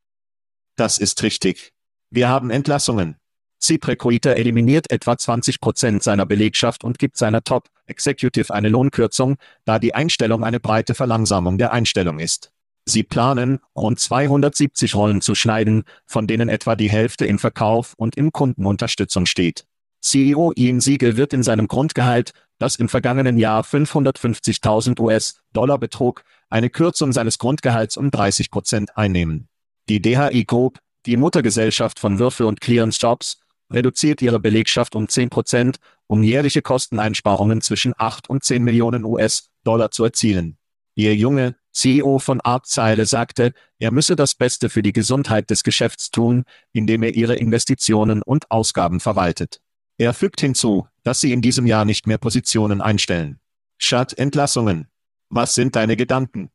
[0.78, 1.74] Das ist richtig.
[2.10, 3.18] Wir haben Entlassungen.
[3.60, 9.36] ZipRecruiter eliminiert etwa 20% seiner Belegschaft und gibt seiner Top Executive eine Lohnkürzung,
[9.66, 12.54] da die Einstellung eine breite Verlangsamung der Einstellung ist.
[12.86, 18.18] Sie planen, rund 270 Rollen zu schneiden, von denen etwa die Hälfte im Verkauf und
[18.18, 19.66] im Kundenunterstützung steht.
[20.02, 26.70] CEO Ian Siegel wird in seinem Grundgehalt, das im vergangenen Jahr 550.000 US-Dollar betrug, eine
[26.70, 29.48] Kürzung seines Grundgehalts um 30 Prozent einnehmen.
[29.90, 33.40] Die DHI Group, die Muttergesellschaft von Würfel und Clearance Jobs,
[33.72, 39.92] reduziert ihre Belegschaft um 10 Prozent, um jährliche Kosteneinsparungen zwischen 8 und 10 Millionen US-Dollar
[39.92, 40.58] zu erzielen.
[40.96, 46.12] Ihr Junge, CEO von Artzeile sagte, er müsse das Beste für die Gesundheit des Geschäfts
[46.12, 49.62] tun, indem er ihre Investitionen und Ausgaben verwaltet.
[49.98, 53.40] Er fügt hinzu, dass sie in diesem Jahr nicht mehr Positionen einstellen.
[53.78, 54.88] Schad Entlassungen.
[55.30, 56.50] Was sind deine Gedanken?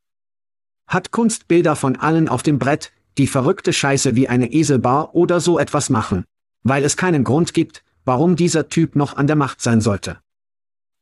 [0.86, 5.58] Hat Kunstbilder von allen auf dem Brett, die verrückte Scheiße wie eine Eselbar oder so
[5.58, 6.24] etwas machen
[6.68, 10.18] weil es keinen Grund gibt, warum dieser Typ noch an der Macht sein sollte.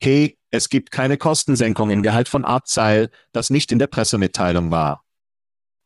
[0.00, 5.04] Hey, es gibt keine Kostensenkung im Gehalt von Artzeil, das nicht in der Pressemitteilung war.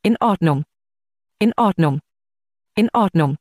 [0.02, 0.64] In Ordnung.
[1.38, 2.00] In Ordnung.
[2.74, 3.36] In Ordnung.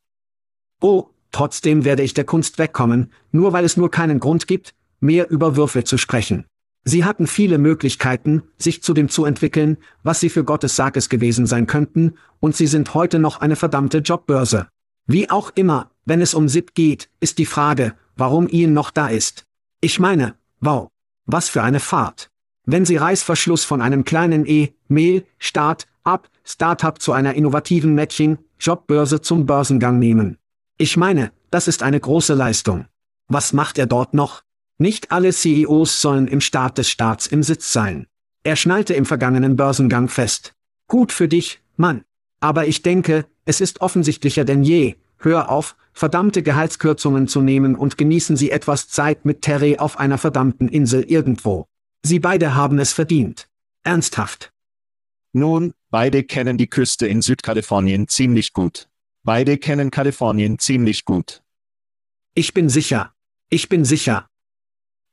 [0.80, 5.30] Oh, trotzdem werde ich der Kunst wegkommen, nur weil es nur keinen Grund gibt, mehr
[5.30, 6.46] über Würfel zu sprechen.
[6.84, 11.46] Sie hatten viele Möglichkeiten, sich zu dem zu entwickeln, was sie für Gottes Sages gewesen
[11.46, 14.68] sein könnten, und sie sind heute noch eine verdammte Jobbörse.
[15.06, 19.08] Wie auch immer, wenn es um SIP geht, ist die Frage, warum Ian noch da
[19.08, 19.46] ist.
[19.82, 20.90] Ich meine, wow,
[21.26, 22.30] was für eine Fahrt.
[22.66, 28.38] Wenn Sie Reißverschluss von einem kleinen E, Mail, Start, Up, Startup zu einer innovativen Matching,
[28.60, 30.38] Jobbörse zum Börsengang nehmen.
[30.78, 32.86] Ich meine, das ist eine große Leistung.
[33.28, 34.44] Was macht er dort noch?
[34.78, 38.08] Nicht alle CEOs sollen im Start des Staats im Sitz sein.
[38.44, 40.54] Er schnallte im vergangenen Börsengang fest.
[40.88, 42.04] Gut für dich, Mann.
[42.40, 44.96] Aber ich denke, es ist offensichtlicher denn je.
[45.18, 50.20] Hör auf, verdammte Gehaltskürzungen zu nehmen und genießen Sie etwas Zeit mit Terry auf einer
[50.20, 51.66] verdammten Insel irgendwo.
[52.04, 53.50] Sie beide haben es verdient.
[53.82, 54.54] Ernsthaft.
[55.34, 58.88] Nun, beide kennen die Küste in Südkalifornien ziemlich gut.
[59.24, 61.42] Beide kennen Kalifornien ziemlich gut.
[62.36, 63.14] Ich bin sicher.
[63.50, 64.30] Ich bin sicher.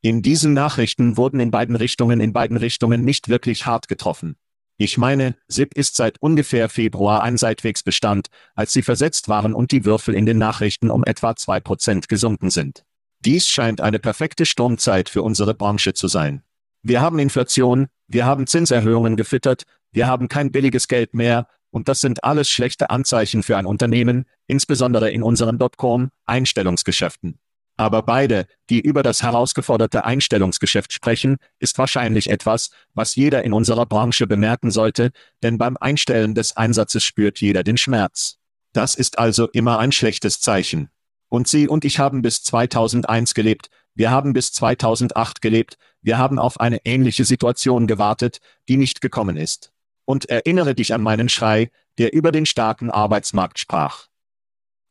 [0.02, 4.36] In diesen Nachrichten wurden in beiden Richtungen in beiden Richtungen nicht wirklich hart getroffen.
[4.76, 9.84] Ich meine, SIP ist seit ungefähr Februar ein Seitwegsbestand, als sie versetzt waren und die
[9.84, 12.84] Würfel in den Nachrichten um etwa zwei Prozent gesunken sind.
[13.20, 16.42] Dies scheint eine perfekte Sturmzeit für unsere Branche zu sein.
[16.82, 22.00] Wir haben Inflation, wir haben Zinserhöhungen gefüttert, wir haben kein billiges Geld mehr, und das
[22.00, 27.38] sind alles schlechte Anzeichen für ein Unternehmen, insbesondere in unseren Dotcom-Einstellungsgeschäften.
[27.76, 33.84] Aber beide, die über das herausgeforderte Einstellungsgeschäft sprechen, ist wahrscheinlich etwas, was jeder in unserer
[33.84, 35.10] Branche bemerken sollte,
[35.42, 38.38] denn beim Einstellen des Einsatzes spürt jeder den Schmerz.
[38.72, 40.88] Das ist also immer ein schlechtes Zeichen.
[41.28, 46.38] Und Sie und ich haben bis 2001 gelebt, wir haben bis 2008 gelebt, wir haben
[46.38, 49.72] auf eine ähnliche Situation gewartet, die nicht gekommen ist.
[50.04, 54.06] Und erinnere dich an meinen Schrei, der über den starken Arbeitsmarkt sprach.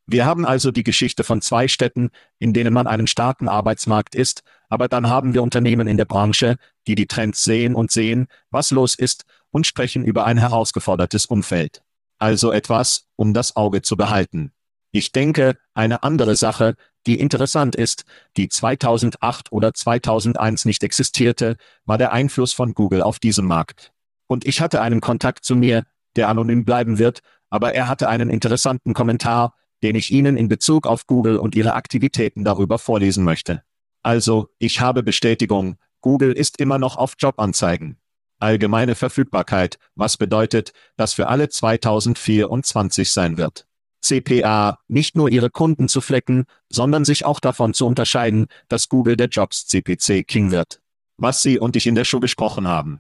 [0.06, 4.44] Wir haben also die Geschichte von zwei Städten, in denen man einen starken Arbeitsmarkt ist,
[4.68, 8.72] aber dann haben wir Unternehmen in der Branche, die die Trends sehen und sehen, was
[8.72, 11.84] los ist, und sprechen über ein herausgefordertes Umfeld.
[12.18, 14.52] Also etwas, um das Auge zu behalten.
[14.92, 18.06] Ich denke, eine andere Sache, die interessant ist,
[18.38, 23.92] die 2008 oder 2001 nicht existierte, war der Einfluss von Google auf diesen Markt.
[24.28, 25.84] Und ich hatte einen Kontakt zu mir,
[26.16, 30.88] der anonym bleiben wird, aber er hatte einen interessanten Kommentar, den ich Ihnen in Bezug
[30.88, 33.64] auf Google und Ihre Aktivitäten darüber vorlesen möchte.
[34.02, 37.98] Also, ich habe Bestätigung, Google ist immer noch auf Jobanzeigen.
[38.40, 43.68] Allgemeine Verfügbarkeit, was bedeutet, dass für alle 2024 sein wird.
[44.02, 49.16] CPA, nicht nur ihre Kunden zu flecken, sondern sich auch davon zu unterscheiden, dass Google
[49.16, 50.82] der Jobs CPC King wird.
[51.18, 53.00] Was Sie und ich in der Show besprochen haben.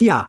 [0.00, 0.28] Ja.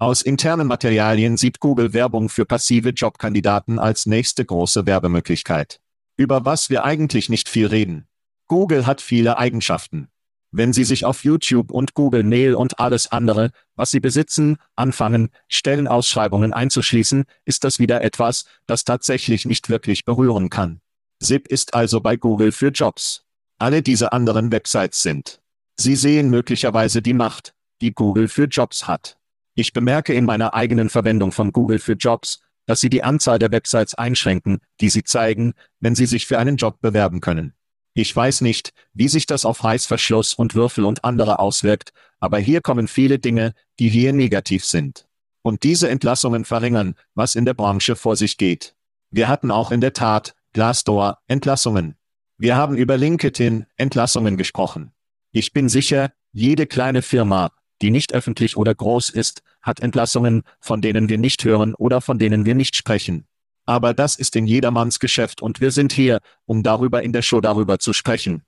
[0.00, 5.78] Aus internen Materialien sieht Google Werbung für passive Jobkandidaten als nächste große Werbemöglichkeit.
[6.16, 8.08] Über was wir eigentlich nicht viel reden.
[8.46, 10.08] Google hat viele Eigenschaften.
[10.52, 15.28] Wenn Sie sich auf YouTube und Google Mail und alles andere, was Sie besitzen, anfangen,
[15.48, 20.80] Stellenausschreibungen einzuschließen, ist das wieder etwas, das tatsächlich nicht wirklich berühren kann.
[21.18, 23.26] SIP ist also bei Google für Jobs.
[23.58, 25.42] Alle diese anderen Websites sind.
[25.76, 29.19] Sie sehen möglicherweise die Macht, die Google für Jobs hat.
[29.54, 33.50] Ich bemerke in meiner eigenen Verwendung von Google für Jobs, dass Sie die Anzahl der
[33.50, 37.54] Websites einschränken, die Sie zeigen, wenn Sie sich für einen Job bewerben können.
[37.94, 42.60] Ich weiß nicht, wie sich das auf Reißverschluss und Würfel und andere auswirkt, aber hier
[42.60, 45.06] kommen viele Dinge, die hier negativ sind.
[45.42, 48.74] Und diese Entlassungen verringern, was in der Branche vor sich geht.
[49.10, 51.96] Wir hatten auch in der Tat, Glassdoor, Entlassungen.
[52.38, 54.92] Wir haben über LinkedIn, Entlassungen gesprochen.
[55.32, 57.50] Ich bin sicher, jede kleine Firma,
[57.82, 62.18] die nicht öffentlich oder groß ist, hat Entlassungen, von denen wir nicht hören oder von
[62.18, 63.24] denen wir nicht sprechen.
[63.66, 67.40] Aber das ist in jedermanns Geschäft und wir sind hier, um darüber in der Show
[67.40, 68.42] darüber zu sprechen.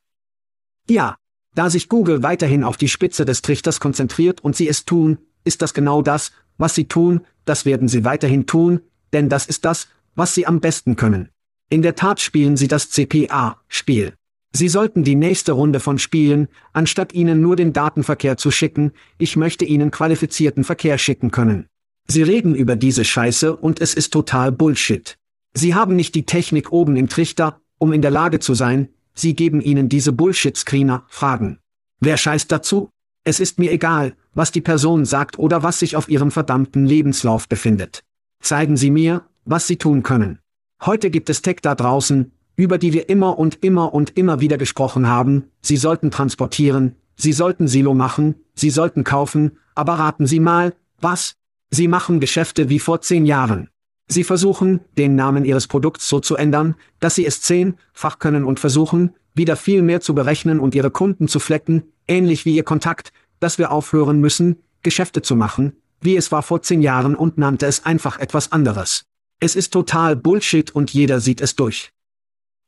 [0.89, 1.17] Ja,
[1.55, 5.63] da sich Google weiterhin auf die Spitze des Trichters konzentriert und sie es tun, ist
[5.63, 8.81] das genau das, was sie tun, das werden sie weiterhin tun,
[9.13, 11.29] denn das ist das, was sie am besten können.
[11.69, 14.15] In der Tat spielen sie das CPA-Spiel.
[14.55, 19.37] Sie sollten die nächste Runde von Spielen, anstatt ihnen nur den Datenverkehr zu schicken, ich
[19.37, 21.67] möchte ihnen qualifizierten Verkehr schicken können.
[22.07, 25.17] Sie reden über diese Scheiße und es ist total Bullshit.
[25.55, 29.35] Sie haben nicht die Technik oben im Trichter, um in der Lage zu sein, sie
[29.35, 31.59] geben ihnen diese Bullshit-Screener, Fragen.
[32.01, 32.91] Wer scheißt dazu?
[33.25, 37.49] Es ist mir egal, was die Person sagt oder was sich auf ihrem verdammten Lebenslauf
[37.49, 38.03] befindet.
[38.41, 40.41] Zeigen Sie mir, was Sie tun können.
[40.85, 44.59] Heute gibt es Tech da draußen, über die wir immer und immer und immer wieder
[44.59, 50.41] gesprochen haben, Sie sollten transportieren, Sie sollten Silo machen, Sie sollten kaufen, aber raten Sie
[50.41, 51.37] mal, was?
[51.71, 53.69] Sie machen Geschäfte wie vor zehn Jahren.
[54.09, 58.61] Sie versuchen, den Namen Ihres Produkts so zu ändern, dass Sie es zehnfach können und
[58.61, 63.13] versuchen, wieder viel mehr zu berechnen und Ihre Kunden zu flecken, ähnlich wie Ihr Kontakt,
[63.41, 67.67] dass wir aufhören müssen, Geschäfte zu machen, wie es war vor zehn Jahren und nannte
[67.67, 69.05] es einfach etwas anderes.
[69.41, 71.93] Es ist total Bullshit und jeder sieht es durch.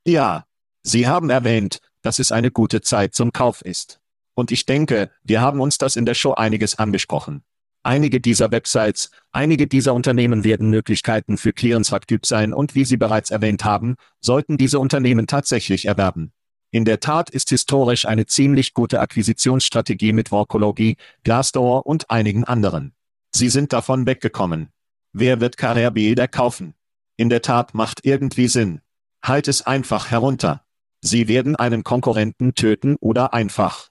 [0.04, 0.44] Ja,
[0.82, 4.00] Sie haben erwähnt, dass es eine gute Zeit zum Kauf ist.
[4.34, 7.42] Und ich denke, wir haben uns das in der Show einiges angesprochen.
[7.82, 13.30] Einige dieser Websites, einige dieser Unternehmen werden Möglichkeiten für Clearance-Typ sein und wie Sie bereits
[13.30, 16.32] erwähnt haben, sollten diese Unternehmen tatsächlich erwerben.
[16.70, 22.94] In der Tat ist historisch eine ziemlich gute Akquisitionsstrategie mit Workology, Glassdoor und einigen anderen.
[23.32, 24.68] Sie sind davon weggekommen.
[25.12, 25.92] Wer wird Carrier
[26.28, 26.74] kaufen?
[27.16, 28.80] In der Tat macht irgendwie Sinn.
[29.24, 30.64] Halt es einfach herunter.
[31.00, 33.88] Sie werden einen Konkurrenten töten oder einfach.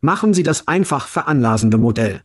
[0.00, 2.22] Machen Sie das einfach veranlasende Modell.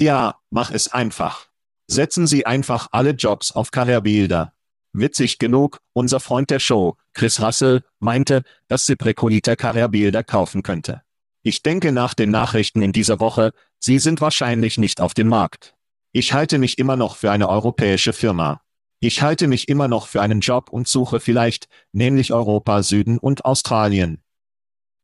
[0.00, 1.46] Ja, mach es einfach.
[1.86, 4.52] Setzen Sie einfach alle Jobs auf Karrierebilder.
[4.92, 11.02] Witzig genug, unser Freund der Show, Chris Russell, meinte, dass Ziprecolita Karrierebilder kaufen könnte.
[11.42, 15.76] Ich denke nach den Nachrichten in dieser Woche, sie sind wahrscheinlich nicht auf dem Markt.
[16.10, 18.60] Ich halte mich immer noch für eine europäische Firma.
[19.00, 23.44] Ich halte mich immer noch für einen Job und suche vielleicht, nämlich Europa, Süden und
[23.44, 24.20] Australien.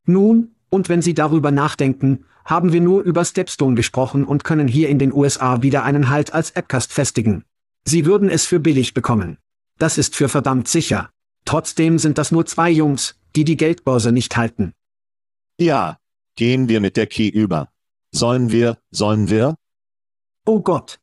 [0.05, 4.89] Nun, und wenn Sie darüber nachdenken, haben wir nur über Stepstone gesprochen und können hier
[4.89, 7.45] in den USA wieder einen Halt als Appcast festigen.
[7.85, 9.37] Sie würden es für billig bekommen.
[9.77, 11.09] Das ist für verdammt sicher.
[11.45, 14.73] Trotzdem sind das nur zwei Jungs, die die Geldbörse nicht halten.
[15.59, 15.97] Ja,
[16.35, 17.69] gehen wir mit der Key über.
[18.11, 19.55] Sollen wir, sollen wir?
[20.45, 20.99] Oh Gott.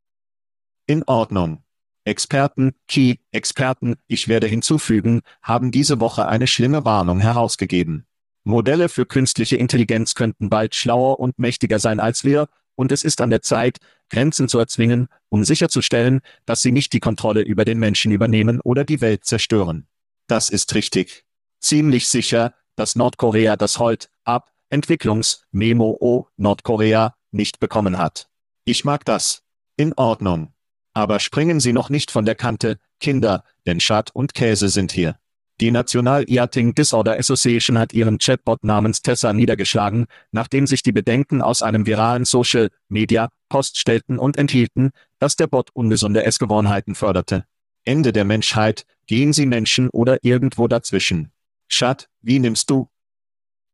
[0.86, 1.62] In Ordnung.
[2.05, 8.07] Experten, Key-Experten, ich werde hinzufügen, haben diese Woche eine schlimme Warnung herausgegeben.
[8.45, 13.21] Modelle für künstliche Intelligenz könnten bald schlauer und mächtiger sein als wir, und es ist
[13.21, 13.79] an der Zeit,
[14.11, 18.85] Grenzen zu erzwingen, um sicherzustellen, dass sie nicht die Kontrolle über den Menschen übernehmen oder
[18.85, 19.87] die Welt zerstören.
[20.27, 21.25] Das ist richtig.
[21.61, 28.29] Ziemlich sicher, dass Nordkorea das Holt ab Entwicklungs Memo O Nordkorea nicht bekommen hat.
[28.65, 29.43] Ich mag das.
[29.77, 30.52] In Ordnung.
[30.95, 35.16] Aber springen Sie noch nicht von der Kante, Kinder, denn Schad und Käse sind hier.
[35.61, 41.40] Die National Eating Disorder Association hat ihren Chatbot namens Tessa niedergeschlagen, nachdem sich die Bedenken
[41.40, 47.45] aus einem viralen Social Media Post stellten und enthielten, dass der Bot ungesunde Essgewohnheiten förderte.
[47.84, 51.30] Ende der Menschheit, gehen Sie Menschen oder irgendwo dazwischen.
[51.68, 52.88] Schad, wie nimmst du?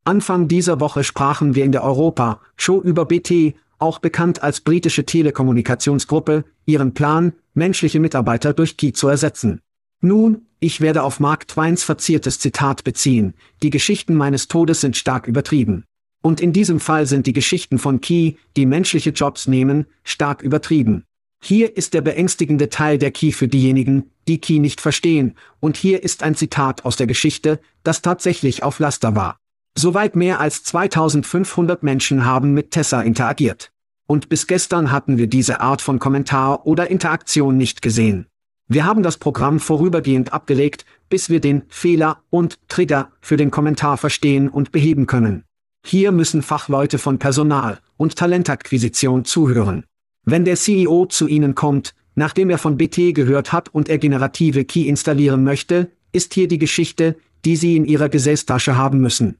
[0.05, 6.45] Anfang dieser Woche sprachen wir in der Europa-Show über BT, auch bekannt als britische Telekommunikationsgruppe,
[6.67, 9.61] ihren Plan, menschliche Mitarbeiter durch Key zu ersetzen.
[10.01, 15.27] Nun, ich werde auf Mark Twains verziertes Zitat beziehen, die Geschichten meines Todes sind stark
[15.27, 15.85] übertrieben.
[16.21, 21.05] Und in diesem Fall sind die Geschichten von Key, die menschliche Jobs nehmen, stark übertrieben.
[21.41, 26.03] Hier ist der beängstigende Teil der Key für diejenigen, die Key nicht verstehen, und hier
[26.03, 29.39] ist ein Zitat aus der Geschichte, das tatsächlich auf Laster war.
[29.77, 33.71] Soweit mehr als 2500 Menschen haben mit Tessa interagiert.
[34.07, 38.27] Und bis gestern hatten wir diese Art von Kommentar oder Interaktion nicht gesehen.
[38.67, 43.97] Wir haben das Programm vorübergehend abgelegt, bis wir den Fehler und Trigger für den Kommentar
[43.97, 45.45] verstehen und beheben können.
[45.85, 49.85] Hier müssen Fachleute von Personal und Talentakquisition zuhören.
[50.25, 54.67] Wenn der CEO zu Ihnen kommt, nachdem er von BT gehört hat und er generative
[54.67, 57.17] Key installieren möchte, ist hier die Geschichte,
[57.47, 59.37] die Sie in Ihrer Gesäßtasche haben müssen.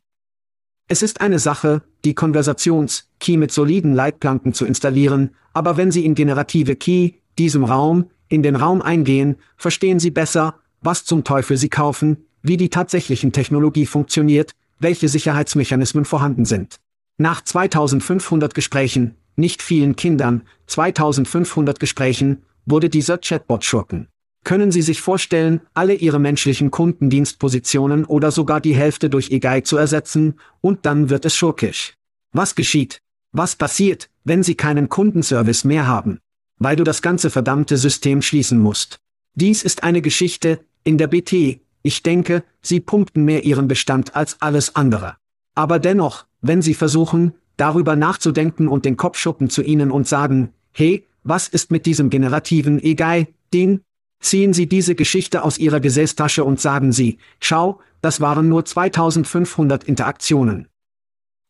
[0.91, 6.15] Es ist eine Sache, die Konversations-Key mit soliden Leitplanken zu installieren, aber wenn Sie in
[6.15, 11.69] generative Key, diesem Raum, in den Raum eingehen, verstehen Sie besser, was zum Teufel Sie
[11.69, 16.77] kaufen, wie die tatsächlichen Technologie funktioniert, welche Sicherheitsmechanismen vorhanden sind.
[17.19, 24.09] Nach 2500 Gesprächen, nicht vielen Kindern, 2500 Gesprächen, wurde dieser Chatbot schurken.
[24.49, 29.77] Können Sie sich vorstellen, alle Ihre menschlichen Kundendienstpositionen oder sogar die Hälfte durch EGI zu
[29.77, 31.93] ersetzen, und dann wird es schurkisch.
[32.33, 33.03] Was geschieht?
[33.31, 36.21] Was passiert, wenn Sie keinen Kundenservice mehr haben?
[36.57, 39.01] Weil du das ganze verdammte System schließen musst.
[39.35, 44.41] Dies ist eine Geschichte, in der BT, ich denke, Sie punkten mehr Ihren Bestand als
[44.41, 45.17] alles andere.
[45.57, 50.55] Aber dennoch, wenn Sie versuchen, darüber nachzudenken und den Kopf schuppen zu Ihnen und sagen,
[50.73, 53.83] hey, was ist mit diesem generativen EGI, den,
[54.21, 59.85] Ziehen Sie diese Geschichte aus Ihrer Gesäßtasche und sagen Sie, schau, das waren nur 2500
[59.85, 60.69] Interaktionen.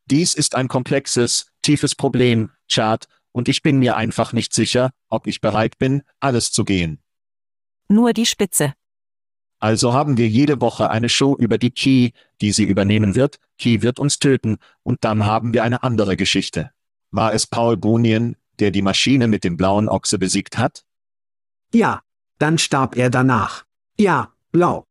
[0.06, 5.26] Dies ist ein komplexes, tiefes Problem, Chad, und ich bin mir einfach nicht sicher, ob
[5.26, 6.98] ich bereit bin, alles zu gehen.
[7.88, 8.74] Nur die Spitze.
[9.60, 12.10] Also haben wir jede Woche eine Show über die Key,
[12.40, 16.70] die sie übernehmen wird, Key wird uns töten, und dann haben wir eine andere Geschichte.
[17.10, 20.84] War es Paul Bunyan, der die Maschine mit dem blauen Ochse besiegt hat?
[21.72, 22.02] Ja,
[22.38, 23.64] dann starb er danach.
[23.98, 24.86] Ja, blau.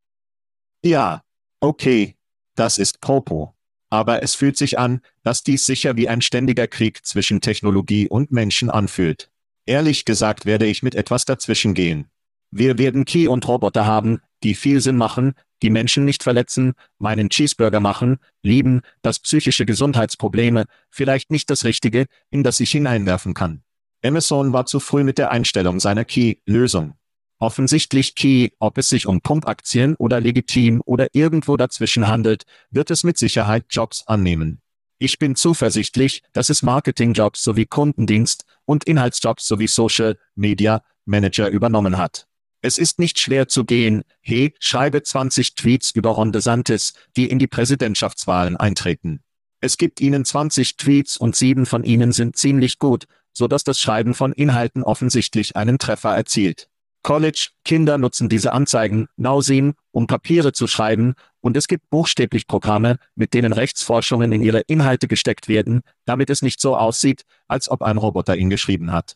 [0.83, 1.21] Ja,
[1.59, 2.15] okay.
[2.55, 3.53] Das ist Popo.
[3.89, 8.31] Aber es fühlt sich an, dass dies sicher wie ein ständiger Krieg zwischen Technologie und
[8.31, 9.29] Menschen anfühlt.
[9.65, 12.09] Ehrlich gesagt werde ich mit etwas dazwischen gehen.
[12.51, 17.29] Wir werden Key und Roboter haben, die viel Sinn machen, die Menschen nicht verletzen, meinen
[17.29, 23.63] Cheeseburger machen, lieben, das psychische Gesundheitsprobleme, vielleicht nicht das Richtige, in das ich hineinwerfen kann.
[24.03, 26.96] Amazon war zu früh mit der Einstellung seiner Key-Lösung.
[27.39, 33.03] Offensichtlich Key, ob es sich um Pumpaktien oder legitim oder irgendwo dazwischen handelt, wird es
[33.03, 34.61] mit Sicherheit Jobs annehmen.
[34.97, 41.99] Ich bin zuversichtlich, dass es Marketingjobs sowie Kundendienst und Inhaltsjobs sowie Social Media Manager übernommen
[41.99, 42.27] hat.
[42.61, 47.37] Es ist nicht schwer zu gehen, hey, schreibe 20 Tweets über Ron DeSantis, die in
[47.37, 49.21] die Präsidentschaftswahlen eintreten.
[49.61, 53.79] Es gibt ihnen 20 Tweets und sieben von ihnen sind ziemlich gut, so dass das
[53.79, 56.67] Schreiben von Inhalten offensichtlich einen Treffer erzielt.
[57.07, 63.33] College-Kinder nutzen diese Anzeigen, Nausin, um Papiere zu schreiben, und es gibt buchstäblich Programme, mit
[63.33, 67.95] denen Rechtsforschungen in ihre Inhalte gesteckt werden, damit es nicht so aussieht, als ob ein
[67.95, 69.15] Roboter ihn geschrieben hat.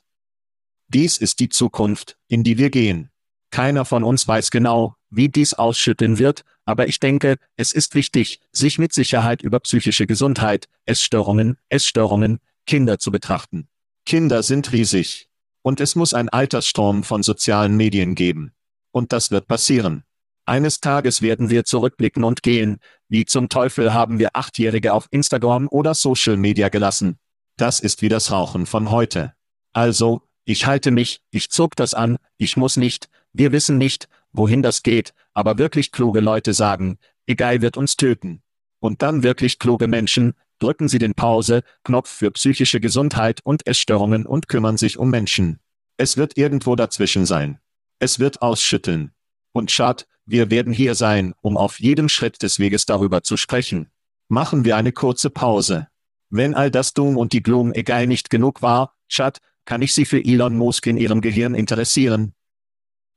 [0.88, 3.10] Dies ist die Zukunft, in die wir gehen.
[3.50, 8.40] Keiner von uns weiß genau, wie dies ausschütten wird, aber ich denke, es ist wichtig,
[8.54, 13.68] sich mit Sicherheit über psychische Gesundheit, Essstörungen, Essstörungen, Kinder zu betrachten.
[14.06, 15.28] Kinder sind riesig.
[15.62, 18.54] Und es muss ein Alterssturm von sozialen Medien geben.
[18.92, 20.04] Und das wird passieren.
[20.46, 25.68] Eines Tages werden wir zurückblicken und gehen, wie zum Teufel haben wir Achtjährige auf Instagram
[25.70, 27.20] oder Social Media gelassen.
[27.58, 29.34] Das ist wie das Rauchen von heute.
[29.72, 34.62] Also, ich halte mich, ich zog das an, ich muss nicht, wir wissen nicht, wohin
[34.62, 36.98] das geht, aber wirklich kluge Leute sagen,
[37.28, 38.42] egal wird uns töten.
[38.80, 44.48] Und dann wirklich kluge Menschen, drücken sie den Pause-Knopf für psychische Gesundheit und Essstörungen und
[44.48, 45.60] kümmern sich um Menschen.
[45.98, 47.60] Es wird irgendwo dazwischen sein.
[48.00, 49.12] Es wird ausschütteln.
[49.52, 53.90] Und Schad, wir werden hier sein, um auf jedem Schritt des Weges darüber zu sprechen.
[54.28, 55.88] Machen wir eine kurze Pause.
[56.30, 60.06] Wenn all das Doom und die Gloom egal nicht genug war, Schad, kann ich Sie
[60.06, 62.34] für Elon Musk in Ihrem Gehirn interessieren?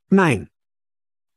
[0.09, 0.49] Nein.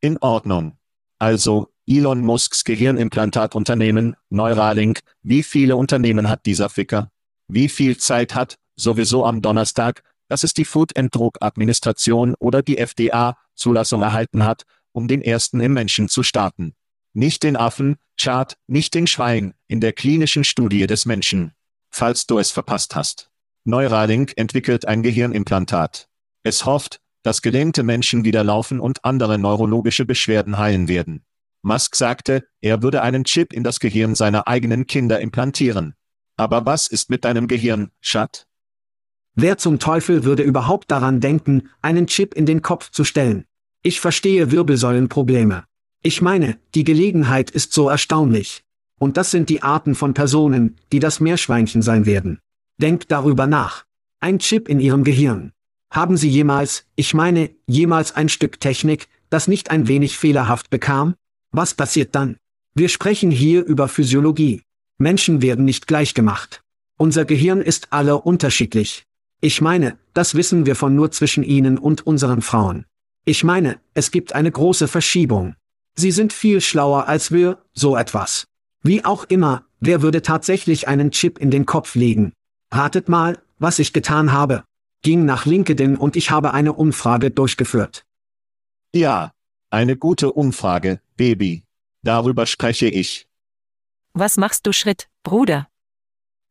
[0.01, 0.77] In Ordnung.
[1.17, 7.09] Also, Elon Musks Gehirnimplantatunternehmen, Neuralink, wie viele Unternehmen hat dieser Ficker?
[7.47, 12.61] Wie viel Zeit hat, sowieso am Donnerstag, dass es die Food and Drug Administration oder
[12.61, 16.75] die FDA Zulassung erhalten hat, um den ersten im Menschen zu starten.
[17.13, 21.53] Nicht den Affen, Chart, nicht den Schwein, in der klinischen Studie des Menschen.
[21.89, 23.31] Falls du es verpasst hast.
[23.63, 26.07] Neuralink entwickelt ein Gehirnimplantat.
[26.43, 31.25] Es hofft, dass gelähmte Menschen wieder laufen und andere neurologische Beschwerden heilen werden.
[31.61, 35.95] Musk sagte, er würde einen Chip in das Gehirn seiner eigenen Kinder implantieren.
[36.37, 38.47] Aber was ist mit deinem Gehirn, Schat?
[39.35, 43.45] Wer zum Teufel würde überhaupt daran denken, einen Chip in den Kopf zu stellen?
[43.81, 45.65] Ich verstehe Wirbelsäulenprobleme.
[46.01, 48.63] Ich meine, die Gelegenheit ist so erstaunlich.
[48.97, 52.39] Und das sind die Arten von Personen, die das Meerschweinchen sein werden.
[52.77, 53.85] Denkt darüber nach.
[54.19, 55.53] Ein Chip in ihrem Gehirn.
[55.89, 61.15] Haben Sie jemals, ich meine, jemals ein Stück Technik, das nicht ein wenig fehlerhaft bekam?
[61.51, 62.37] Was passiert dann?
[62.73, 64.63] Wir sprechen hier über Physiologie.
[64.97, 66.63] Menschen werden nicht gleich gemacht.
[66.97, 69.05] Unser Gehirn ist alle unterschiedlich.
[69.41, 72.85] Ich meine, das wissen wir von nur zwischen Ihnen und unseren Frauen.
[73.25, 75.55] Ich meine, es gibt eine große Verschiebung.
[75.95, 78.47] Sie sind viel schlauer als wir, so etwas.
[78.83, 82.33] Wie auch immer, wer würde tatsächlich einen Chip in den Kopf legen?
[82.71, 84.63] Ratet mal, was ich getan habe
[85.01, 88.05] ging nach LinkedIn und ich habe eine Umfrage durchgeführt.
[88.93, 89.31] Ja,
[89.69, 91.63] eine gute Umfrage, Baby.
[92.01, 93.27] Darüber spreche ich.
[94.13, 95.67] Was machst du Schritt, Bruder?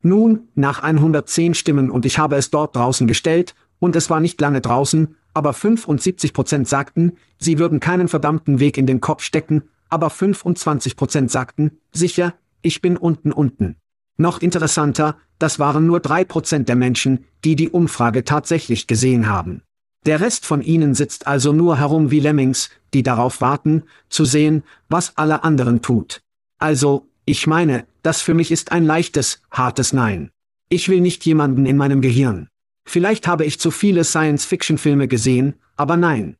[0.02, 4.38] Nun, nach 110 Stimmen und ich habe es dort draußen gestellt, und es war nicht
[4.42, 9.62] lange draußen, aber 75 Prozent sagten, sie würden keinen verdammten Weg in den Kopf stecken,
[9.88, 13.76] aber 25 Prozent sagten, sicher, ich bin unten unten.
[14.18, 19.62] Noch interessanter, das waren nur drei Prozent der Menschen, die die Umfrage tatsächlich gesehen haben.
[20.09, 24.62] Der Rest von ihnen sitzt also nur herum wie Lemmings, die darauf warten, zu sehen,
[24.88, 26.22] was alle anderen tut.
[26.56, 30.30] Also, ich meine, das für mich ist ein leichtes, hartes Nein.
[30.70, 32.48] Ich will nicht jemanden in meinem Gehirn.
[32.86, 36.38] Vielleicht habe ich zu viele Science-Fiction-Filme gesehen, aber nein.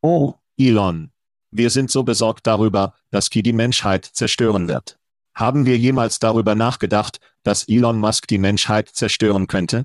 [0.00, 1.10] Oh, Elon.
[1.50, 4.98] Wir sind so besorgt darüber, dass Ki die Menschheit zerstören wird.
[5.34, 9.84] Haben wir jemals darüber nachgedacht, dass Elon Musk die Menschheit zerstören könnte?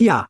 [0.00, 0.26] Ja.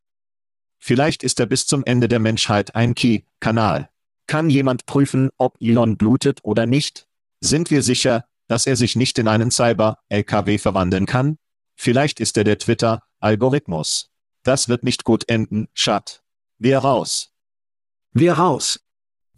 [0.80, 3.88] Vielleicht ist er bis zum Ende der Menschheit ein Key-Kanal.
[4.26, 7.06] Kann jemand prüfen, ob Elon blutet oder nicht?
[7.40, 11.38] Sind wir sicher, dass er sich nicht in einen Cyber-LKW verwandeln kann?
[11.76, 14.10] Vielleicht ist er der Twitter-Algorithmus.
[14.42, 16.22] Das wird nicht gut enden, Schat.
[16.58, 17.30] Wir raus.
[18.12, 18.80] Wir raus.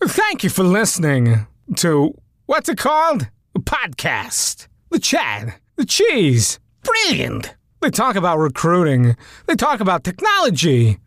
[0.00, 2.14] Thank you for listening to
[2.46, 3.28] what's it called?
[3.54, 4.68] A podcast.
[4.90, 6.60] The Chad The cheese.
[6.82, 7.54] Brilliant.
[7.80, 9.16] They talk about recruiting.
[9.46, 10.98] They talk about technology.